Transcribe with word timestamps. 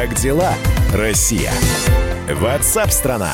Как 0.00 0.14
дела, 0.14 0.54
Россия? 0.94 1.52
Ватсап-страна! 2.30 3.32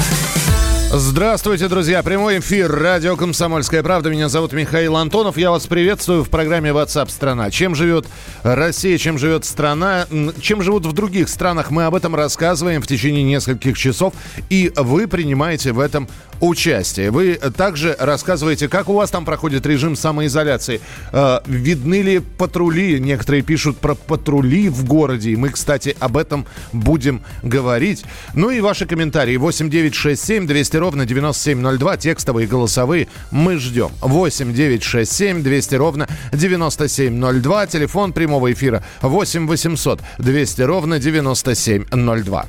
Здравствуйте, 0.91 1.69
друзья. 1.69 2.03
Прямой 2.03 2.39
эфир. 2.39 2.71
Радио 2.73 3.17
«Комсомольская 3.17 3.83
правда». 3.83 4.09
Меня 4.09 4.31
зовут 4.31 4.53
Михаил 4.53 4.97
Антонов. 4.97 5.37
Я 5.37 5.51
вас 5.51 5.67
приветствую 5.67 6.25
в 6.25 6.31
программе 6.31 6.71
WhatsApp 6.71 7.11
страна». 7.11 7.51
Чем 7.51 7.75
живет 7.75 8.07
Россия, 8.45 8.97
чем 8.97 9.19
живет 9.19 9.45
страна, 9.45 10.07
чем 10.41 10.63
живут 10.63 10.87
в 10.87 10.93
других 10.93 11.29
странах, 11.29 11.71
мы 11.71 11.85
об 11.85 11.97
этом 11.97 12.15
рассказываем 12.15 12.81
в 12.81 12.87
течение 12.87 13.25
нескольких 13.25 13.77
часов. 13.77 14.15
И 14.49 14.73
вы 14.77 15.07
принимаете 15.09 15.73
в 15.73 15.81
этом 15.81 16.09
участие. 16.41 17.11
Вы 17.11 17.35
также 17.57 17.97
рассказываете, 17.99 18.69
как 18.69 18.89
у 18.89 18.95
вас 18.95 19.11
там 19.11 19.25
проходит 19.25 19.67
режим 19.67 19.97
самоизоляции. 19.97 20.81
Э, 21.13 21.41
видны 21.47 22.03
ли 22.03 22.19
патрули? 22.19 22.99
Некоторые 23.01 23.43
пишут 23.43 23.79
про 23.79 23.95
патрули 23.95 24.69
в 24.69 24.85
городе. 24.85 25.31
И 25.31 25.37
мы, 25.37 25.51
кстати, 25.51 25.97
об 26.01 26.17
этом 26.17 26.47
будем 26.73 27.23
говорить. 27.43 28.05
Ну 28.35 28.51
и 28.51 28.61
ваши 28.61 28.87
комментарии. 28.87 29.37
8967 29.37 30.47
200 30.47 30.77
ровно 30.77 31.07
9702. 31.07 31.97
Текстовые, 31.97 32.47
голосовые. 32.47 33.09
Мы 33.31 33.59
ждем. 33.59 33.91
8967 34.01 35.43
200 35.43 35.75
ровно 35.75 36.09
9702. 36.33 37.67
Телефон 37.67 38.13
прямого 38.13 38.53
эфира 38.53 38.83
8 39.03 39.47
800 39.47 40.01
200 40.19 40.63
ровно 40.63 40.99
9702. 40.99 42.47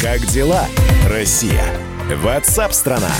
Как 0.00 0.26
дела, 0.26 0.66
Россия? 1.08 1.91
Ватсап-страна! 2.10 3.10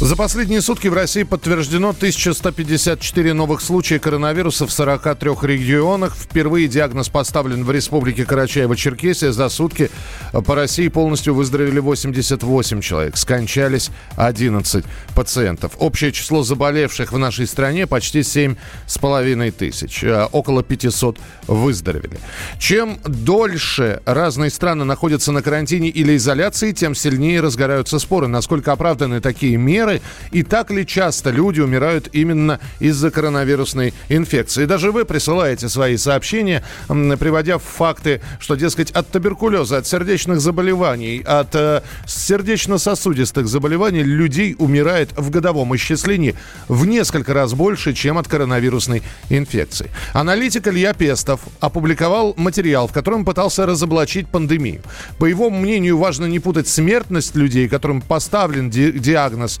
За 0.00 0.16
последние 0.16 0.62
сутки 0.62 0.88
в 0.88 0.94
России 0.94 1.24
подтверждено 1.24 1.90
1154 1.90 3.34
новых 3.34 3.60
случая 3.60 3.98
коронавируса 3.98 4.66
в 4.66 4.72
43 4.72 5.32
регионах. 5.42 6.16
Впервые 6.16 6.68
диагноз 6.68 7.10
поставлен 7.10 7.64
в 7.64 7.70
Республике 7.70 8.22
Карачаево-Черкесия. 8.22 9.30
За 9.30 9.50
сутки 9.50 9.90
по 10.32 10.54
России 10.54 10.88
полностью 10.88 11.34
выздоровели 11.34 11.80
88 11.80 12.80
человек. 12.80 13.18
Скончались 13.18 13.90
11 14.16 14.86
пациентов. 15.14 15.72
Общее 15.78 16.12
число 16.12 16.44
заболевших 16.44 17.12
в 17.12 17.18
нашей 17.18 17.46
стране 17.46 17.86
почти 17.86 18.20
7,5 18.20 19.50
тысяч. 19.50 20.02
Э, 20.02 20.28
около 20.32 20.62
500 20.62 21.18
выздоровели. 21.46 22.18
Чем 22.58 22.98
дольше 23.04 24.00
разные 24.06 24.48
страны 24.48 24.84
находятся 24.84 25.30
на 25.30 25.42
карантине 25.42 25.90
или 25.90 26.16
изоляции, 26.16 26.72
тем 26.72 26.94
сильнее 26.94 27.42
разгораются 27.42 27.98
споры. 27.98 28.28
Насколько 28.28 28.72
оправданы 28.72 29.20
такие 29.20 29.58
меры, 29.58 29.89
меры? 29.90 30.02
И 30.30 30.42
так 30.42 30.70
ли 30.70 30.86
часто 30.86 31.30
люди 31.30 31.60
умирают 31.60 32.08
именно 32.12 32.60
из-за 32.78 33.10
коронавирусной 33.10 33.94
инфекции? 34.08 34.64
Даже 34.64 34.92
вы 34.92 35.04
присылаете 35.04 35.68
свои 35.68 35.96
сообщения, 35.96 36.64
приводя 36.88 37.58
факты, 37.58 38.20
что, 38.38 38.54
дескать, 38.54 38.90
от 38.92 39.08
туберкулеза, 39.10 39.78
от 39.78 39.86
сердечных 39.86 40.40
заболеваний, 40.40 41.22
от 41.24 41.54
э, 41.54 41.82
сердечно-сосудистых 42.06 43.46
заболеваний 43.46 44.02
людей 44.02 44.56
умирает 44.58 45.10
в 45.16 45.30
годовом 45.30 45.74
исчислении 45.76 46.34
в 46.68 46.86
несколько 46.86 47.34
раз 47.34 47.54
больше, 47.54 47.92
чем 47.92 48.18
от 48.18 48.28
коронавирусной 48.28 49.02
инфекции. 49.28 49.90
Аналитик 50.12 50.68
Илья 50.68 50.92
Пестов 50.92 51.40
опубликовал 51.60 52.34
материал, 52.36 52.86
в 52.86 52.92
котором 52.92 53.24
пытался 53.24 53.66
разоблачить 53.66 54.28
пандемию. 54.28 54.82
По 55.18 55.26
его 55.26 55.50
мнению, 55.50 55.98
важно 55.98 56.26
не 56.26 56.38
путать 56.38 56.68
смертность 56.68 57.34
людей, 57.34 57.68
которым 57.68 58.00
поставлен 58.00 58.70
ди- 58.70 58.92
диагноз 58.92 59.60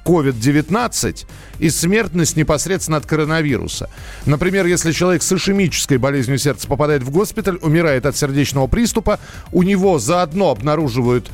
COVID-19 0.05 1.25
и 1.59 1.69
смертность 1.69 2.35
непосредственно 2.35 2.97
от 2.97 3.05
коронавируса. 3.05 3.89
Например, 4.25 4.65
если 4.65 4.91
человек 4.91 5.21
с 5.21 5.31
ишемической 5.31 5.97
болезнью 5.97 6.37
сердца 6.37 6.67
попадает 6.67 7.03
в 7.03 7.11
госпиталь, 7.11 7.59
умирает 7.61 8.05
от 8.05 8.17
сердечного 8.17 8.67
приступа, 8.67 9.19
у 9.51 9.63
него 9.63 9.99
заодно 9.99 10.49
обнаруживают 10.49 11.29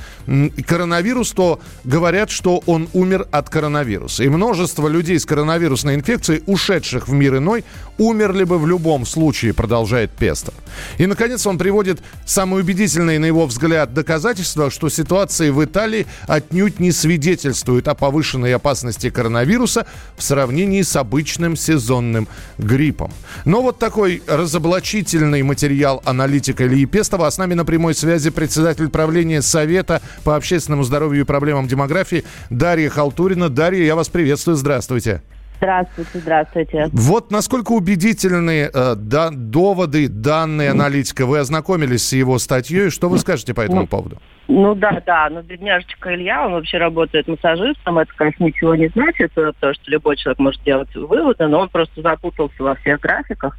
коронавирус, 0.66 1.32
то 1.32 1.62
говорят, 1.84 2.30
что 2.30 2.62
он 2.66 2.90
умер 2.94 3.28
от 3.32 3.50
коронавируса. 3.50 4.24
И 4.24 4.30
множество 4.30 4.88
людей 4.88 5.20
с 5.20 5.26
коронавирусной 5.26 5.96
инфекцией, 5.96 6.44
ушедших 6.46 7.08
в 7.08 7.14
мир 7.14 7.38
иной, 7.38 7.64
умерли 7.98 8.44
бы 8.44 8.60
в 8.60 8.68
любом 8.68 9.06
случае, 9.06 9.54
продолжает 9.54 10.12
Пестов. 10.12 10.54
И, 10.98 11.06
наконец, 11.06 11.48
он 11.48 11.58
приводит 11.58 12.02
самые 12.26 12.64
убедительные, 12.64 13.20
на 13.20 13.26
его 13.26 13.46
взгляд, 13.46 13.94
доказательства, 13.94 14.70
что 14.70 14.90
ситуация 14.90 15.52
в 15.52 15.64
Италии 15.64 16.06
отнюдь 16.28 16.80
не 16.80 16.92
свидетельствует 16.92 17.88
о 17.88 17.96
повышенной 17.96 18.57
опасности 18.58 19.10
коронавируса 19.10 19.88
в 20.18 20.24
сравнении 20.24 20.82
с 20.82 20.96
обычным 20.96 21.56
сезонным 21.56 22.28
гриппом. 22.58 23.12
Но 23.46 23.62
вот 23.62 23.80
такой 23.80 24.22
разоблачительный 24.28 25.42
материал 25.44 26.02
аналитика 26.06 26.68
Ильи 26.68 26.86
Пестова. 26.86 27.28
А 27.28 27.32
с 27.32 27.38
нами 27.38 27.54
на 27.54 27.66
прямой 27.66 27.96
связи 27.96 28.30
председатель 28.30 28.90
правления 28.90 29.42
Совета 29.42 30.02
по 30.24 30.36
общественному 30.36 30.84
здоровью 30.84 31.22
и 31.22 31.26
проблемам 31.26 31.68
демографии 31.68 32.26
Дарья 32.50 32.90
Халтурина. 32.90 33.50
Дарья, 33.50 33.84
я 33.86 33.96
вас 33.96 34.10
приветствую. 34.10 34.58
Здравствуйте. 34.58 35.22
Здравствуйте, 35.58 36.20
здравствуйте. 36.20 36.90
Вот 36.94 37.32
насколько 37.32 37.72
убедительны 37.72 38.70
э, 38.74 38.96
да, 38.96 39.30
доводы, 39.32 40.08
данные 40.08 40.72
аналитика. 40.72 41.26
Вы 41.26 41.40
ознакомились 41.40 42.08
с 42.08 42.14
его 42.14 42.38
статьей. 42.38 42.90
Что 42.90 43.10
вы 43.10 43.18
скажете 43.18 43.54
по 43.54 43.62
этому 43.62 43.82
ну, 43.82 43.88
поводу? 43.88 44.18
Ну 44.48 44.76
да, 44.76 45.02
да, 45.06 45.30
но 45.30 45.42
бедняжечка 45.42 46.16
Илья, 46.16 46.46
он 46.46 46.54
вообще 46.54 46.78
работает 46.78 47.28
массажистом, 47.28 48.00
это, 48.00 48.12
конечно, 48.16 48.46
ничего 48.46 48.76
не 48.76 48.88
значит, 48.88 49.34
потому 49.34 49.74
что 49.74 49.92
любой 49.92 50.16
человек 50.16 50.40
может 50.40 50.64
делать 50.64 50.96
выводы, 50.96 51.48
но 51.48 51.60
он 51.60 51.70
просто 51.70 52.02
запутался 52.02 52.64
во 52.64 52.76
всех 52.76 53.02
графиках. 53.02 53.58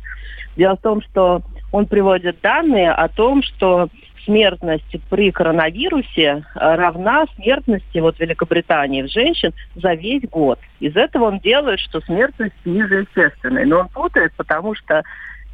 Дело 0.56 0.76
в 0.76 0.80
том, 0.80 1.02
что 1.02 1.42
он 1.72 1.86
приводит 1.86 2.40
данные 2.40 2.90
о 2.90 3.08
том, 3.08 3.42
что 3.42 3.90
смертность 4.24 4.96
при 5.10 5.30
коронавирусе 5.30 6.44
э, 6.54 6.74
равна 6.74 7.24
смертности 7.36 7.98
вот 7.98 8.18
Великобритании 8.18 9.02
в 9.02 9.10
женщин 9.10 9.52
за 9.74 9.94
весь 9.94 10.22
год. 10.28 10.58
Из 10.80 10.96
этого 10.96 11.24
он 11.24 11.38
делает, 11.40 11.80
что 11.80 12.00
смертность 12.00 12.54
ниже 12.64 13.06
естественной. 13.08 13.64
Но 13.64 13.80
он 13.80 13.88
путает, 13.88 14.32
потому 14.36 14.74
что 14.74 15.02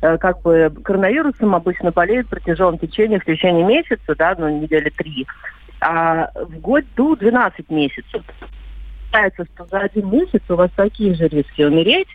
э, 0.02 0.18
как 0.18 0.42
бы 0.42 0.72
коронавирусом 0.82 1.54
обычно 1.54 1.90
болеют 1.90 2.26
в 2.26 2.30
протяженном 2.30 2.78
течении, 2.78 3.18
в 3.18 3.24
течение 3.24 3.64
месяца, 3.64 4.14
да, 4.16 4.34
ну, 4.38 4.48
недели 4.60 4.90
три. 4.90 5.26
А 5.80 6.30
в 6.34 6.60
году 6.60 7.16
12 7.16 7.70
месяцев. 7.70 8.22
Получается, 9.10 9.44
что 9.54 9.66
за 9.66 9.78
один 9.80 10.10
месяц 10.10 10.42
у 10.48 10.56
вас 10.56 10.70
такие 10.74 11.14
же 11.14 11.28
риски 11.28 11.62
умереть, 11.62 12.08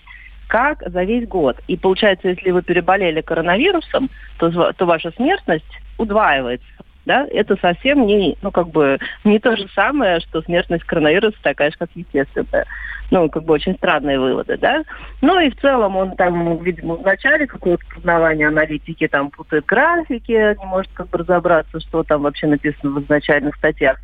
как 0.49 0.81
за 0.85 1.03
весь 1.03 1.27
год. 1.27 1.57
И 1.67 1.77
получается, 1.77 2.27
если 2.27 2.49
вы 2.49 2.63
переболели 2.63 3.21
коронавирусом, 3.21 4.09
то, 4.39 4.73
то 4.73 4.85
ваша 4.85 5.11
смертность 5.11 5.79
удваивается. 5.97 6.65
Да? 7.05 7.25
Это 7.31 7.55
совсем 7.61 8.05
не, 8.05 8.35
ну, 8.41 8.51
как 8.51 8.69
бы, 8.69 8.97
не 9.23 9.39
то 9.39 9.55
же 9.55 9.67
самое, 9.73 10.19
что 10.19 10.41
смертность 10.41 10.83
коронавируса 10.83 11.37
такая 11.41 11.71
же, 11.71 11.77
как 11.77 11.89
естественная. 11.93 12.65
Ну, 13.11 13.29
как 13.29 13.43
бы 13.43 13.53
очень 13.53 13.75
странные 13.75 14.19
выводы, 14.19 14.57
да. 14.57 14.83
Ну 15.21 15.39
и 15.39 15.49
в 15.49 15.59
целом 15.59 15.95
он 15.95 16.15
там, 16.15 16.61
видимо, 16.63 16.95
в 16.95 17.03
начале 17.03 17.47
какого-то 17.47 17.83
познавания 17.93 18.47
аналитики 18.47 19.07
там 19.07 19.31
путает 19.31 19.65
графики, 19.65 20.57
не 20.59 20.65
может 20.65 20.91
как 20.93 21.09
бы 21.09 21.19
разобраться, 21.19 21.79
что 21.79 22.03
там 22.03 22.23
вообще 22.23 22.47
написано 22.47 22.91
в 22.91 23.03
изначальных 23.03 23.55
статьях. 23.55 23.97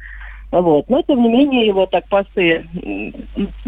Вот. 0.52 0.90
Но, 0.90 1.02
тем 1.02 1.22
не 1.22 1.30
менее, 1.30 1.68
его 1.68 1.86
так 1.86 2.08
посты 2.08 2.66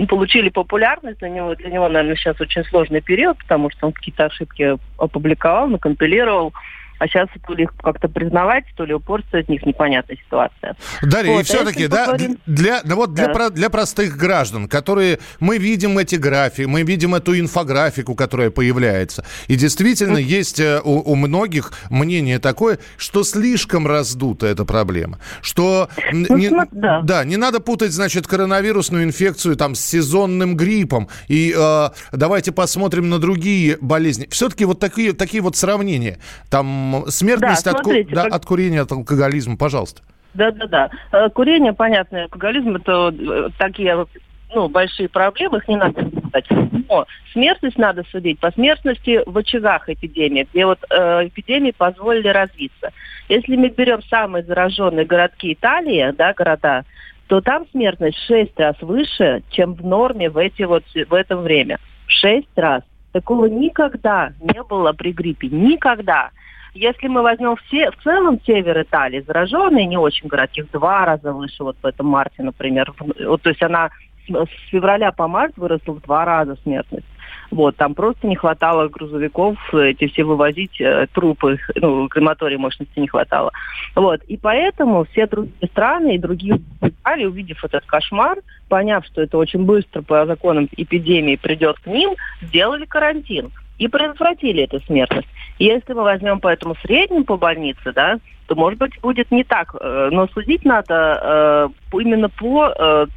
получили 0.07 0.49
популярность. 0.49 1.19
Для 1.19 1.29
него, 1.29 1.55
для 1.55 1.69
него, 1.69 1.89
наверное, 1.89 2.15
сейчас 2.15 2.39
очень 2.39 2.63
сложный 2.65 3.01
период, 3.01 3.37
потому 3.39 3.69
что 3.69 3.87
он 3.87 3.93
какие-то 3.93 4.25
ошибки 4.25 4.77
опубликовал, 4.97 5.67
накомпилировал. 5.67 6.53
А 6.99 7.07
сейчас 7.07 7.29
то 7.45 7.53
ли 7.53 7.63
их 7.63 7.73
как-то 7.81 8.07
признавать, 8.07 8.65
то 8.75 8.85
ли 8.85 8.93
упорствовать 8.93 9.47
в 9.47 9.49
них 9.49 9.65
непонятная 9.65 10.17
ситуация. 10.17 10.75
Дарья, 11.01 11.33
вот, 11.33 11.41
и 11.41 11.43
все-таки, 11.43 11.85
а 11.85 11.89
да, 11.89 12.05
поговорим... 12.05 12.37
для, 12.45 12.81
да, 12.83 12.95
вот 12.95 13.13
для, 13.13 13.27
да. 13.27 13.33
Про, 13.33 13.49
для 13.49 13.69
простых 13.69 14.17
граждан, 14.17 14.67
которые 14.67 15.19
мы 15.39 15.57
видим 15.57 15.97
эти 15.97 16.15
графики, 16.15 16.65
мы 16.65 16.83
видим 16.83 17.15
эту 17.15 17.37
инфографику, 17.39 18.15
которая 18.15 18.49
появляется. 18.49 19.25
И 19.47 19.55
действительно, 19.55 20.17
mm. 20.17 20.21
есть 20.21 20.59
э, 20.59 20.81
у, 20.83 21.11
у 21.11 21.15
многих 21.15 21.71
мнение 21.89 22.39
такое, 22.39 22.79
что 22.97 23.23
слишком 23.23 23.87
раздута 23.87 24.47
эта 24.47 24.65
проблема. 24.65 25.19
Что 25.41 25.89
ну, 26.11 26.37
не, 26.37 26.49
да. 26.71 27.01
да, 27.01 27.23
не 27.23 27.37
надо 27.37 27.59
путать, 27.59 27.91
значит, 27.91 28.27
коронавирусную 28.27 29.03
инфекцию 29.03 29.55
там 29.55 29.75
с 29.75 29.81
сезонным 29.81 30.55
гриппом. 30.55 31.09
И 31.27 31.53
э, 31.57 31.89
давайте 32.11 32.51
посмотрим 32.51 33.09
на 33.09 33.19
другие 33.19 33.77
болезни. 33.81 34.27
Все-таки 34.29 34.65
вот 34.65 34.79
такие, 34.79 35.13
такие 35.13 35.41
вот 35.41 35.55
сравнения. 35.55 36.19
Там 36.49 36.86
смертность 37.07 37.65
да, 37.65 37.71
от, 37.71 37.79
смотрите, 37.79 38.15
да, 38.15 38.23
как... 38.23 38.33
от 38.33 38.45
курения, 38.45 38.81
от 38.81 38.91
алкоголизма, 38.91 39.57
пожалуйста. 39.57 40.01
Да-да-да. 40.33 40.89
Э, 41.11 41.29
курение, 41.29 41.73
понятно, 41.73 42.23
алкоголизм 42.23 42.75
это 42.75 43.13
э, 43.17 43.49
такие 43.57 44.05
ну, 44.53 44.69
большие 44.69 45.09
проблемы, 45.09 45.57
их 45.57 45.67
не 45.67 45.75
надо 45.75 46.03
писать. 46.03 46.45
Но 46.89 47.05
смертность 47.33 47.77
надо 47.77 48.03
судить 48.11 48.39
по 48.39 48.51
смертности 48.51 49.21
в 49.25 49.37
очагах 49.37 49.89
эпидемии, 49.89 50.47
где 50.51 50.65
вот 50.65 50.79
э, 50.89 51.27
эпидемии 51.27 51.71
позволили 51.71 52.29
развиться. 52.29 52.91
Если 53.29 53.55
мы 53.55 53.69
берем 53.69 54.01
самые 54.03 54.43
зараженные 54.43 55.05
городки 55.05 55.53
Италии, 55.53 56.13
да, 56.17 56.33
города, 56.33 56.85
то 57.27 57.41
там 57.41 57.65
смертность 57.71 58.17
в 58.17 58.27
6 58.27 58.57
раз 58.57 58.75
выше, 58.81 59.43
чем 59.49 59.73
в 59.73 59.85
норме 59.85 60.29
в, 60.29 60.37
эти 60.37 60.63
вот, 60.63 60.83
в 60.93 61.13
это 61.13 61.35
время. 61.35 61.79
В 62.05 62.11
6 62.11 62.47
раз. 62.55 62.83
Такого 63.11 63.47
никогда 63.47 64.31
не 64.39 64.63
было 64.63 64.93
при 64.93 65.11
гриппе. 65.11 65.47
Никогда. 65.47 66.29
Если 66.77 67.07
мы 67.07 67.21
возьмем 67.21 67.55
все, 67.67 67.91
в 67.91 67.97
целом 68.03 68.39
север 68.45 68.81
Италии, 68.81 69.23
зараженные 69.25 69.85
не 69.85 69.97
очень 69.97 70.27
городских, 70.27 70.69
два 70.71 71.05
раза 71.05 71.33
выше, 71.33 71.63
вот 71.63 71.77
в 71.81 71.85
этом 71.85 72.07
марте, 72.07 72.43
например. 72.43 72.93
Вот, 72.99 73.41
то 73.41 73.49
есть 73.49 73.61
она 73.61 73.89
с 74.29 74.69
февраля 74.69 75.11
по 75.11 75.27
март 75.27 75.53
выросла 75.57 75.93
в 75.93 76.01
два 76.01 76.25
раза 76.25 76.57
смертность. 76.63 77.07
Вот, 77.49 77.77
там 77.77 77.95
просто 77.95 78.27
не 78.27 78.35
хватало 78.35 78.89
грузовиков, 78.89 79.57
эти 79.73 80.07
все 80.07 80.23
вывозить 80.25 80.81
э, 80.81 81.07
трупы, 81.13 81.57
ну, 81.75 82.09
крематории 82.09 82.57
мощности 82.57 82.99
не 82.99 83.07
хватало. 83.07 83.51
Вот, 83.95 84.21
и 84.23 84.35
поэтому 84.35 85.05
все 85.05 85.27
другие 85.27 85.67
страны 85.69 86.15
и 86.15 86.19
другие 86.19 86.59
Италии, 86.81 87.25
увидев 87.25 87.63
этот 87.63 87.85
кошмар, 87.85 88.39
поняв, 88.67 89.05
что 89.05 89.21
это 89.21 89.37
очень 89.37 89.63
быстро 89.63 90.01
по 90.01 90.25
законам 90.25 90.67
эпидемии 90.75 91.37
придет 91.37 91.79
к 91.79 91.87
ним, 91.87 92.15
сделали 92.41 92.85
карантин 92.85 93.51
и 93.77 93.87
предотвратили 93.87 94.63
эту 94.63 94.79
смертность. 94.81 95.27
Если 95.59 95.93
мы 95.93 96.03
возьмем 96.03 96.39
поэтому 96.39 96.75
среднем 96.81 97.23
по 97.23 97.37
больнице, 97.37 97.91
да, 97.93 98.19
то, 98.47 98.55
может 98.55 98.79
быть, 98.79 98.99
будет 99.01 99.29
не 99.31 99.43
так. 99.43 99.75
Э, 99.79 100.09
но 100.11 100.27
судить 100.27 100.65
надо 100.65 101.71
э, 101.91 101.97
именно 101.99 102.29
по 102.29 102.73
э, 102.77 103.07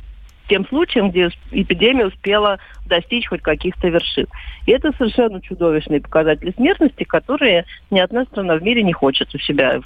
тем 0.49 0.67
случаям, 0.67 1.11
где 1.11 1.31
эпидемия 1.53 2.07
успела 2.07 2.59
достичь 2.87 3.29
хоть 3.29 3.43
каких-то 3.43 3.89
вершин. 3.89 4.27
И 4.67 4.73
это 4.73 4.93
совершенно 4.99 5.41
чудовищные 5.41 6.01
показатели 6.01 6.53
смертности, 6.57 7.05
которые 7.05 7.65
ни 7.91 8.01
одна 8.01 8.25
страна 8.25 8.57
в 8.57 8.63
мире 8.63 8.83
не 8.83 8.93
хочет 8.93 9.33
у 9.35 9.39
себя 9.39 9.81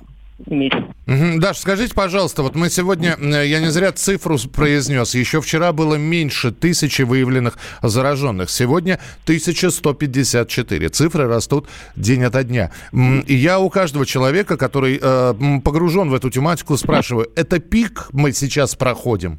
иметь. 0.47 0.73
Даш, 1.07 1.59
скажите, 1.59 1.95
пожалуйста, 1.95 2.43
вот 2.43 2.55
мы 2.55 2.71
сегодня, 2.71 3.17
я 3.21 3.61
не 3.61 3.71
зря 3.71 3.93
цифру 3.93 4.39
произнес, 4.53 5.15
еще 5.15 5.41
вчера 5.41 5.73
было 5.73 5.97
меньше 5.97 6.51
тысячи 6.51 7.03
выявленных 7.03 7.59
зараженных, 7.83 8.51
сегодня 8.51 8.99
1154. 9.25 10.89
Цифры 10.89 11.27
растут 11.27 11.69
день 11.97 12.25
ото 12.25 12.43
дня. 12.43 12.71
И 12.93 13.35
я 13.35 13.59
у 13.59 13.71
каждого 13.71 14.07
человека, 14.07 14.57
который 14.57 14.99
э, 15.01 15.61
погружен 15.63 16.11
в 16.11 16.15
эту 16.15 16.31
тематику, 16.31 16.77
спрашиваю, 16.77 17.31
это 17.37 17.59
пик 17.59 18.09
мы 18.13 18.33
сейчас 18.33 18.75
проходим? 18.75 19.39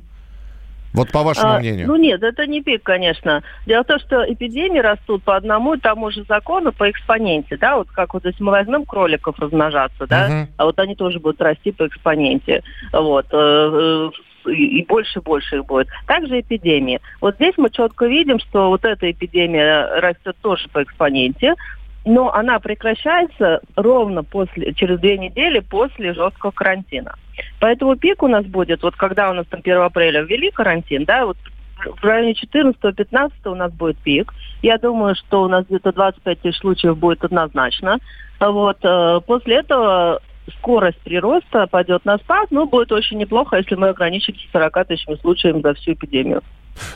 Вот 0.96 1.12
по 1.12 1.24
вашему 1.24 1.54
а, 1.54 1.60
мнению. 1.60 1.88
Ну 1.88 1.96
нет, 1.96 2.24
это 2.24 2.48
не 2.48 2.62
пик, 2.62 2.84
конечно. 2.84 3.44
Дело 3.66 3.84
в 3.84 3.88
том, 3.88 4.00
что 4.00 4.32
эпидемии 4.32 4.80
растут 4.80 5.24
по 5.24 5.36
одному 5.36 5.76
и 5.76 5.80
тому 5.80 6.12
же 6.12 6.24
закону, 6.28 6.72
по 6.72 6.90
экспоненте, 6.90 7.58
да, 7.58 7.78
вот 7.78 7.90
как 7.90 8.14
вот 8.14 8.26
если 8.26 8.44
мы 8.44 8.52
возьмем 8.52 8.86
кроликов 8.86 9.38
размножаться, 9.40 10.08
да, 10.08 10.26
угу. 10.26 10.52
а 10.58 10.66
вот 10.66 10.80
они 10.80 10.96
тоже 10.96 11.20
будут 11.20 11.42
расти 11.42 11.72
по 11.72 11.88
экспоненте, 11.88 12.64
вот, 12.92 13.28
э, 13.32 14.10
э, 14.48 14.52
и 14.52 14.86
больше 14.88 15.20
и 15.20 15.22
больше 15.22 15.58
их 15.58 15.66
будет. 15.66 15.88
Также 16.06 16.40
эпидемии. 16.40 17.02
Вот 17.22 17.36
здесь 17.36 17.56
мы 17.58 17.70
четко 17.70 18.06
видим, 18.06 18.40
что 18.40 18.70
вот 18.70 18.86
эта 18.86 19.10
эпидемия 19.10 20.00
растет 20.00 20.36
тоже 20.42 20.68
по 20.70 20.84
экспоненте, 20.84 21.56
но 22.06 22.34
она 22.34 22.60
прекращается 22.60 23.62
ровно 23.76 24.24
после, 24.24 24.74
через 24.74 25.00
две 25.00 25.18
недели 25.18 25.60
после 25.60 26.14
жесткого 26.14 26.52
карантина. 26.52 27.16
Поэтому 27.60 27.96
пик 27.96 28.24
у 28.24 28.28
нас 28.28 28.46
будет, 28.46 28.84
вот 28.84 28.96
когда 28.96 29.32
у 29.32 29.34
нас 29.34 29.46
там 29.48 29.60
1 29.64 29.82
апреля 29.82 30.22
ввели 30.22 30.52
карантин, 30.52 31.06
да, 31.06 31.26
вот 31.26 31.38
в 31.78 32.04
районе 32.04 32.34
14-15 32.34 33.32
у 33.46 33.56
нас 33.56 33.72
будет 33.74 33.98
пик. 33.98 34.34
Я 34.62 34.78
думаю, 34.78 35.16
что 35.16 35.44
у 35.44 35.48
нас 35.48 35.66
где-то 35.66 35.92
25 35.92 36.42
тысяч 36.42 36.60
случаев 36.60 36.98
будет 36.98 37.24
однозначно. 37.24 38.00
Вот. 38.40 38.78
Э, 38.84 39.20
после 39.26 39.58
этого 39.58 40.22
скорость 40.60 41.00
прироста 41.02 41.68
пойдет 41.68 42.06
на 42.06 42.18
спад, 42.18 42.48
но 42.52 42.66
будет 42.66 42.92
очень 42.92 43.18
неплохо, 43.18 43.58
если 43.58 43.76
мы 43.76 43.90
ограничимся 43.90 44.48
40 44.52 44.88
тысячами 44.88 45.16
случаев 45.16 45.62
за 45.62 45.74
всю 45.74 45.94
эпидемию. 45.94 46.42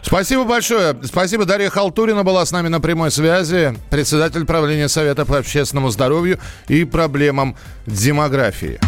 Спасибо 0.02 0.44
большое. 0.44 0.96
Спасибо. 1.04 1.46
Дарья 1.46 1.70
Халтурина 1.70 2.24
была 2.24 2.46
с 2.46 2.52
нами 2.52 2.68
на 2.68 2.82
прямой 2.82 3.12
связи, 3.12 3.76
председатель 3.90 4.46
правления 4.46 4.90
Совета 4.90 5.26
по 5.26 5.38
общественному 5.38 5.90
здоровью 5.90 6.40
и 6.68 6.84
проблемам 6.84 7.56
демографии. 7.86 8.80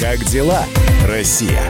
Как 0.00 0.24
дела, 0.24 0.64
Россия? 1.08 1.62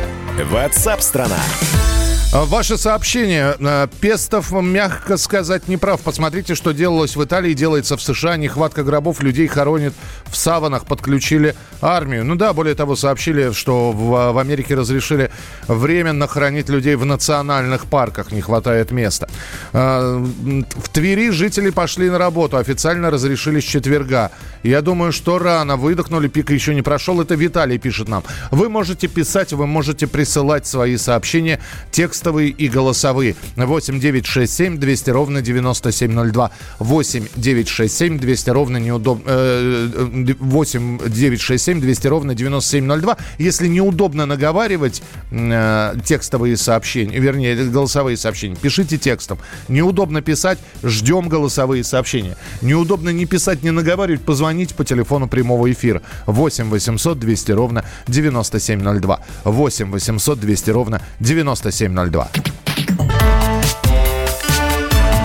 Ватсап-страна! 0.50 1.36
А, 1.36 1.93
ваше 2.42 2.76
сообщение. 2.76 3.54
А, 3.60 3.86
Пестов, 4.00 4.50
мягко 4.50 5.16
сказать, 5.16 5.68
не 5.68 5.76
прав. 5.76 6.00
Посмотрите, 6.00 6.56
что 6.56 6.72
делалось 6.72 7.14
в 7.14 7.22
Италии, 7.22 7.54
делается 7.54 7.96
в 7.96 8.02
США. 8.02 8.36
Нехватка 8.36 8.82
гробов, 8.82 9.22
людей 9.22 9.46
хоронит 9.46 9.94
в 10.26 10.36
саванах, 10.36 10.84
подключили 10.84 11.54
армию. 11.80 12.24
Ну 12.24 12.34
да, 12.34 12.52
более 12.52 12.74
того, 12.74 12.96
сообщили, 12.96 13.52
что 13.52 13.92
в, 13.92 14.32
в 14.32 14.38
Америке 14.38 14.74
разрешили 14.74 15.30
временно 15.68 16.26
хранить 16.26 16.68
людей 16.68 16.96
в 16.96 17.04
национальных 17.04 17.86
парках. 17.86 18.32
Не 18.32 18.40
хватает 18.40 18.90
места. 18.90 19.28
А, 19.72 20.18
в 20.18 20.88
Твери 20.88 21.30
жители 21.30 21.70
пошли 21.70 22.10
на 22.10 22.18
работу. 22.18 22.56
Официально 22.56 23.10
разрешили 23.10 23.60
с 23.60 23.64
четверга. 23.64 24.32
Я 24.64 24.82
думаю, 24.82 25.12
что 25.12 25.38
рано 25.38 25.76
выдохнули, 25.76 26.26
пик 26.26 26.50
еще 26.50 26.74
не 26.74 26.82
прошел. 26.82 27.20
Это 27.20 27.36
Виталий 27.36 27.78
пишет 27.78 28.08
нам. 28.08 28.24
Вы 28.50 28.68
можете 28.68 29.06
писать, 29.06 29.52
вы 29.52 29.68
можете 29.68 30.08
присылать 30.08 30.66
свои 30.66 30.96
сообщения. 30.96 31.60
Текст 31.92 32.23
текстовые 32.24 32.50
и 32.50 32.68
голосовые. 32.68 33.36
8 33.56 34.00
9 34.00 34.26
6 34.26 34.52
7 34.52 34.78
200 34.78 35.10
ровно 35.10 35.42
9702. 35.42 36.50
8 36.78 37.26
9 37.36 37.68
6 37.68 37.94
7 37.96 38.18
200 38.18 38.50
ровно 38.50 38.76
неудобно... 38.78 39.24
Э, 39.26 40.34
8 40.38 40.98
9 41.08 41.40
6 41.40 41.64
7 41.64 41.80
200 41.80 42.06
ровно 42.06 42.34
9702. 42.34 43.16
Если 43.38 43.68
неудобно 43.68 44.24
наговаривать 44.26 45.02
э, 45.30 45.94
текстовые 46.04 46.56
сообщения, 46.56 47.18
вернее, 47.18 47.56
голосовые 47.56 48.16
сообщения, 48.16 48.56
пишите 48.56 48.96
текстом. 48.96 49.38
Неудобно 49.68 50.22
писать, 50.22 50.58
ждем 50.82 51.28
голосовые 51.28 51.84
сообщения. 51.84 52.36
Неудобно 52.62 53.10
не 53.10 53.26
писать, 53.26 53.62
не 53.62 53.70
наговаривать, 53.70 54.22
позвонить 54.22 54.74
по 54.74 54.84
телефону 54.84 55.28
прямого 55.28 55.70
эфира. 55.70 56.00
8 56.26 56.70
800 56.70 57.18
200 57.18 57.52
ровно 57.52 57.84
9702. 58.08 59.20
8 59.44 59.90
800 59.90 60.40
200 60.40 60.70
ровно 60.70 61.02
9702. 61.20 62.13
2. 62.14 62.28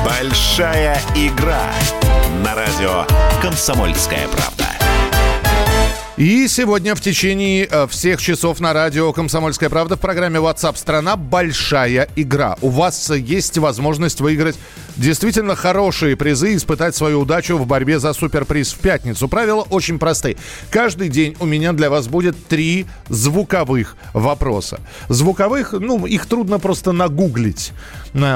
Большая 0.04 1.00
игра 1.14 1.62
на 2.44 2.56
радио 2.56 3.06
«Комсомольская 3.44 4.28
правда». 4.28 4.69
И 6.20 6.50
сегодня 6.50 6.96
в 6.96 7.00
течение 7.00 7.66
э, 7.66 7.88
всех 7.88 8.22
часов 8.22 8.60
на 8.60 8.74
радио 8.74 9.14
«Комсомольская 9.14 9.70
правда» 9.70 9.96
в 9.96 10.02
программе 10.02 10.38
WhatsApp 10.40 10.76
страна 10.76 11.16
«Большая 11.16 12.10
игра». 12.18 12.58
У 12.60 12.68
вас 12.68 13.10
есть 13.10 13.58
возможность 13.58 14.20
выиграть 14.20 14.58
действительно 14.98 15.56
хорошие 15.56 16.18
призы, 16.18 16.58
испытать 16.58 16.94
свою 16.94 17.22
удачу 17.22 17.58
в 17.58 17.66
борьбе 17.66 18.00
за 18.00 18.12
суперприз 18.12 18.74
в 18.74 18.80
пятницу. 18.80 19.30
Правила 19.30 19.62
очень 19.62 19.98
просты. 19.98 20.36
Каждый 20.70 21.08
день 21.08 21.38
у 21.40 21.46
меня 21.46 21.72
для 21.72 21.90
вас 21.90 22.10
будет 22.10 22.36
три 22.48 22.86
звуковых 23.08 23.96
вопроса. 24.12 24.82
Звуковых, 25.08 25.72
ну, 25.72 26.06
их 26.06 26.26
трудно 26.26 26.60
просто 26.60 26.92
нагуглить. 26.92 27.72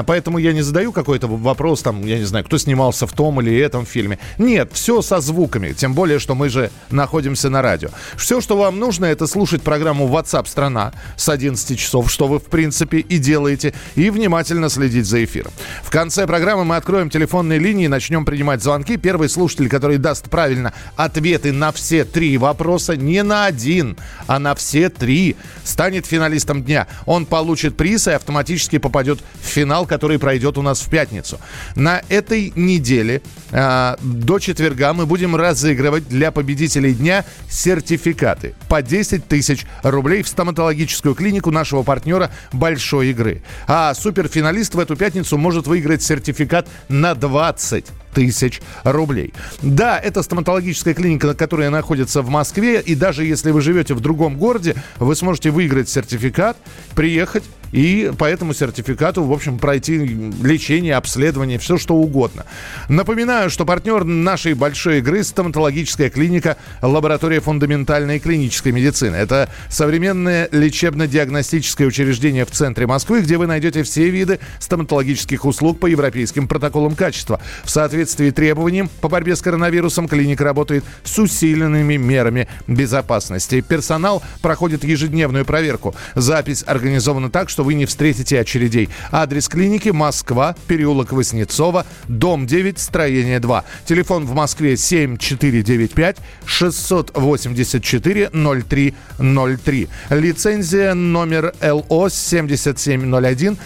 Поэтому 0.06 0.38
я 0.38 0.54
не 0.54 0.62
задаю 0.62 0.90
какой-то 0.92 1.26
вопрос, 1.26 1.82
там, 1.82 2.06
я 2.06 2.16
не 2.16 2.24
знаю, 2.24 2.46
кто 2.46 2.56
снимался 2.56 3.06
в 3.06 3.12
том 3.12 3.42
или 3.42 3.54
этом 3.58 3.84
фильме. 3.84 4.18
Нет, 4.38 4.70
все 4.72 5.02
со 5.02 5.20
звуками. 5.20 5.74
Тем 5.74 5.92
более, 5.92 6.18
что 6.18 6.34
мы 6.34 6.48
же 6.48 6.70
находимся 6.90 7.50
на 7.50 7.60
радио. 7.60 7.73
Все, 8.16 8.40
что 8.40 8.56
вам 8.56 8.78
нужно, 8.78 9.06
это 9.06 9.26
слушать 9.26 9.62
программу 9.62 10.08
WhatsApp 10.08 10.46
страна 10.48 10.92
с 11.16 11.28
11 11.28 11.78
часов, 11.78 12.10
что 12.10 12.26
вы, 12.26 12.38
в 12.38 12.44
принципе, 12.44 12.98
и 12.98 13.18
делаете, 13.18 13.74
и 13.94 14.10
внимательно 14.10 14.68
следить 14.68 15.06
за 15.06 15.24
эфиром. 15.24 15.52
В 15.82 15.90
конце 15.90 16.26
программы 16.26 16.64
мы 16.64 16.76
откроем 16.76 17.10
телефонные 17.10 17.58
линии, 17.58 17.86
начнем 17.86 18.24
принимать 18.24 18.62
звонки. 18.62 18.96
Первый 18.96 19.28
слушатель, 19.28 19.68
который 19.68 19.98
даст 19.98 20.30
правильно 20.30 20.72
ответы 20.96 21.52
на 21.52 21.72
все 21.72 22.04
три 22.04 22.38
вопроса, 22.38 22.96
не 22.96 23.22
на 23.22 23.46
один, 23.46 23.96
а 24.26 24.38
на 24.38 24.54
все 24.54 24.88
три, 24.88 25.36
станет 25.64 26.06
финалистом 26.06 26.62
дня. 26.62 26.86
Он 27.06 27.26
получит 27.26 27.76
приз 27.76 28.06
и 28.08 28.12
автоматически 28.12 28.78
попадет 28.78 29.20
в 29.42 29.46
финал, 29.46 29.86
который 29.86 30.18
пройдет 30.18 30.58
у 30.58 30.62
нас 30.62 30.80
в 30.80 30.90
пятницу. 30.90 31.38
На 31.74 32.02
этой 32.08 32.52
неделе 32.54 33.22
э, 33.50 33.96
до 34.00 34.38
четверга 34.38 34.92
мы 34.92 35.06
будем 35.06 35.36
разыгрывать 35.36 36.08
для 36.08 36.30
победителей 36.30 36.94
дня 36.94 37.24
сертификаты 37.64 38.54
по 38.68 38.82
10 38.82 39.26
тысяч 39.26 39.64
рублей 39.82 40.22
в 40.22 40.28
стоматологическую 40.28 41.14
клинику 41.14 41.50
нашего 41.50 41.82
партнера 41.82 42.30
Большой 42.52 43.08
игры. 43.08 43.42
А 43.66 43.94
суперфиналист 43.94 44.74
в 44.74 44.78
эту 44.78 44.96
пятницу 44.96 45.38
может 45.38 45.66
выиграть 45.66 46.02
сертификат 46.02 46.68
на 46.88 47.14
20 47.14 47.86
тысяч 48.14 48.62
рублей. 48.84 49.34
Да, 49.62 49.98
это 49.98 50.22
стоматологическая 50.22 50.94
клиника, 50.94 51.34
которая 51.34 51.70
находится 51.70 52.22
в 52.22 52.28
Москве, 52.28 52.80
и 52.80 52.94
даже 52.94 53.24
если 53.24 53.50
вы 53.50 53.60
живете 53.60 53.94
в 53.94 54.00
другом 54.00 54.38
городе, 54.38 54.74
вы 54.98 55.14
сможете 55.16 55.50
выиграть 55.50 55.88
сертификат, 55.88 56.56
приехать 56.94 57.44
и 57.74 58.12
по 58.16 58.24
этому 58.24 58.54
сертификату, 58.54 59.24
в 59.24 59.32
общем, 59.32 59.58
пройти 59.58 59.98
лечение, 59.98 60.94
обследование, 60.94 61.58
все 61.58 61.76
что 61.76 61.96
угодно. 61.96 62.46
Напоминаю, 62.88 63.50
что 63.50 63.66
партнер 63.66 64.04
нашей 64.04 64.54
большой 64.54 64.98
игры– 64.98 65.24
стоматологическая 65.24 66.08
клиника 66.08 66.56
«Лаборатория 66.82 67.40
фундаментальной 67.40 68.20
клинической 68.20 68.70
медицины». 68.70 69.16
Это 69.16 69.50
современное 69.68 70.48
лечебно-диагностическое 70.52 71.88
учреждение 71.88 72.44
в 72.44 72.52
центре 72.52 72.86
Москвы, 72.86 73.22
где 73.22 73.38
вы 73.38 73.48
найдете 73.48 73.82
все 73.82 74.08
виды 74.08 74.38
стоматологических 74.60 75.44
услуг 75.44 75.80
по 75.80 75.86
европейским 75.86 76.46
протоколам 76.46 76.94
качества. 76.94 77.40
В 77.64 77.70
соответствии 77.70 78.03
соответствии 78.04 78.30
требованиям 78.30 78.90
по 79.00 79.08
борьбе 79.08 79.34
с 79.34 79.40
коронавирусом 79.40 80.08
клиника 80.08 80.44
работает 80.44 80.84
с 81.04 81.18
усиленными 81.18 81.96
мерами 81.96 82.48
безопасности. 82.66 83.62
Персонал 83.62 84.22
проходит 84.42 84.84
ежедневную 84.84 85.46
проверку. 85.46 85.94
Запись 86.14 86.64
организована 86.66 87.30
так, 87.30 87.48
что 87.48 87.64
вы 87.64 87.74
не 87.74 87.86
встретите 87.86 88.38
очередей. 88.38 88.90
Адрес 89.10 89.48
клиники 89.48 89.88
Москва, 89.88 90.54
переулок 90.66 91.12
Воснецова, 91.12 91.86
дом 92.06 92.46
9, 92.46 92.78
строение 92.78 93.40
2. 93.40 93.64
Телефон 93.86 94.26
в 94.26 94.34
Москве 94.34 94.76
7495 94.76 96.18
684 96.44 98.30
0303. 98.30 99.88
Лицензия 100.10 100.94
номер 100.94 101.54
ЛО 101.62 102.10
7701 102.10 103.56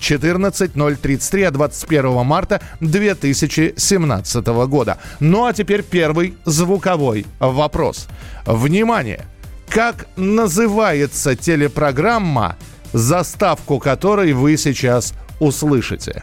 014 0.00 0.72
033 1.02 1.42
от 1.42 1.54
21 1.54 2.24
марта 2.24 2.60
2017 3.68 4.46
года. 4.68 4.98
Ну 5.20 5.44
а 5.44 5.52
теперь 5.52 5.82
первый 5.82 6.34
звуковой 6.44 7.26
вопрос. 7.38 8.08
Внимание! 8.46 9.26
Как 9.68 10.06
называется 10.16 11.34
телепрограмма, 11.34 12.56
заставку 12.92 13.78
которой 13.78 14.32
вы 14.32 14.56
сейчас 14.56 15.14
услышите? 15.40 16.22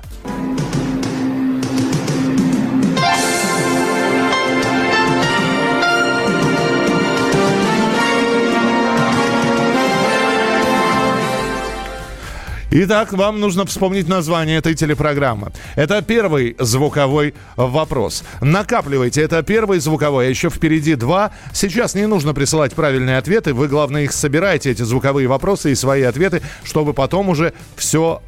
Итак, 12.74 13.12
вам 13.12 13.42
нужно 13.42 13.66
вспомнить 13.66 14.08
название 14.08 14.60
этой 14.60 14.76
телепрограммы. 14.76 15.52
Это 15.76 16.02
первый 16.02 16.56
звуковой 16.58 17.34
вопрос. 17.58 18.24
Накапливайте, 18.40 19.22
это 19.22 19.44
первый 19.44 19.80
звуковой, 19.80 20.28
а 20.28 20.30
еще 20.30 20.50
впереди 20.50 20.96
два. 20.96 21.32
Сейчас 21.52 21.96
не 21.96 22.08
нужно 22.08 22.34
присылать 22.34 22.74
правильные 22.74 23.18
ответы, 23.18 23.54
вы, 23.54 23.68
главное, 23.68 24.04
их 24.04 24.14
собираете, 24.14 24.72
эти 24.72 24.84
звуковые 24.84 25.28
вопросы 25.28 25.74
и 25.74 25.76
свои 25.76 26.04
ответы, 26.04 26.42
чтобы 26.64 26.94
потом 26.94 27.28
уже 27.28 27.52
все 27.76 28.22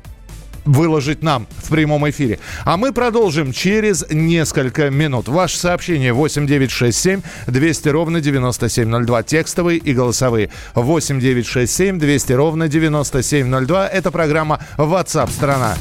выложить 0.66 1.24
нам 1.24 1.48
в 1.58 1.70
прямом 1.70 2.10
эфире. 2.10 2.40
А 2.66 2.78
мы 2.78 2.92
продолжим 2.94 3.52
через 3.52 4.06
несколько 4.10 4.90
минут. 4.90 5.28
Ваше 5.28 5.58
сообщение 5.58 6.14
8967 6.14 7.22
200 7.48 7.90
ровно 7.90 8.22
9702. 8.22 9.24
Текстовые 9.24 9.80
и 9.80 9.94
голосовые. 9.94 10.50
8967 10.76 12.00
200 12.00 12.34
ровно 12.34 12.68
9702. 12.68 13.88
Это 13.88 14.12
программа 14.12 14.60
WhatsApp 14.78 15.32
страна. 15.32 15.76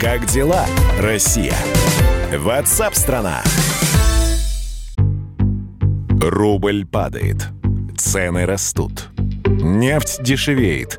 Как 0.00 0.26
дела, 0.26 0.66
Россия? 1.00 1.54
WhatsApp 2.32 2.94
страна. 2.94 3.42
Рубль 6.20 6.84
падает. 6.84 7.46
Цены 7.96 8.46
растут. 8.46 9.08
Нефть 9.46 10.22
дешевеет. 10.22 10.98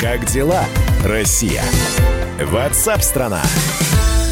Как 0.00 0.24
дела, 0.24 0.64
Россия? 1.04 1.62
Ватсап-страна! 2.42 3.42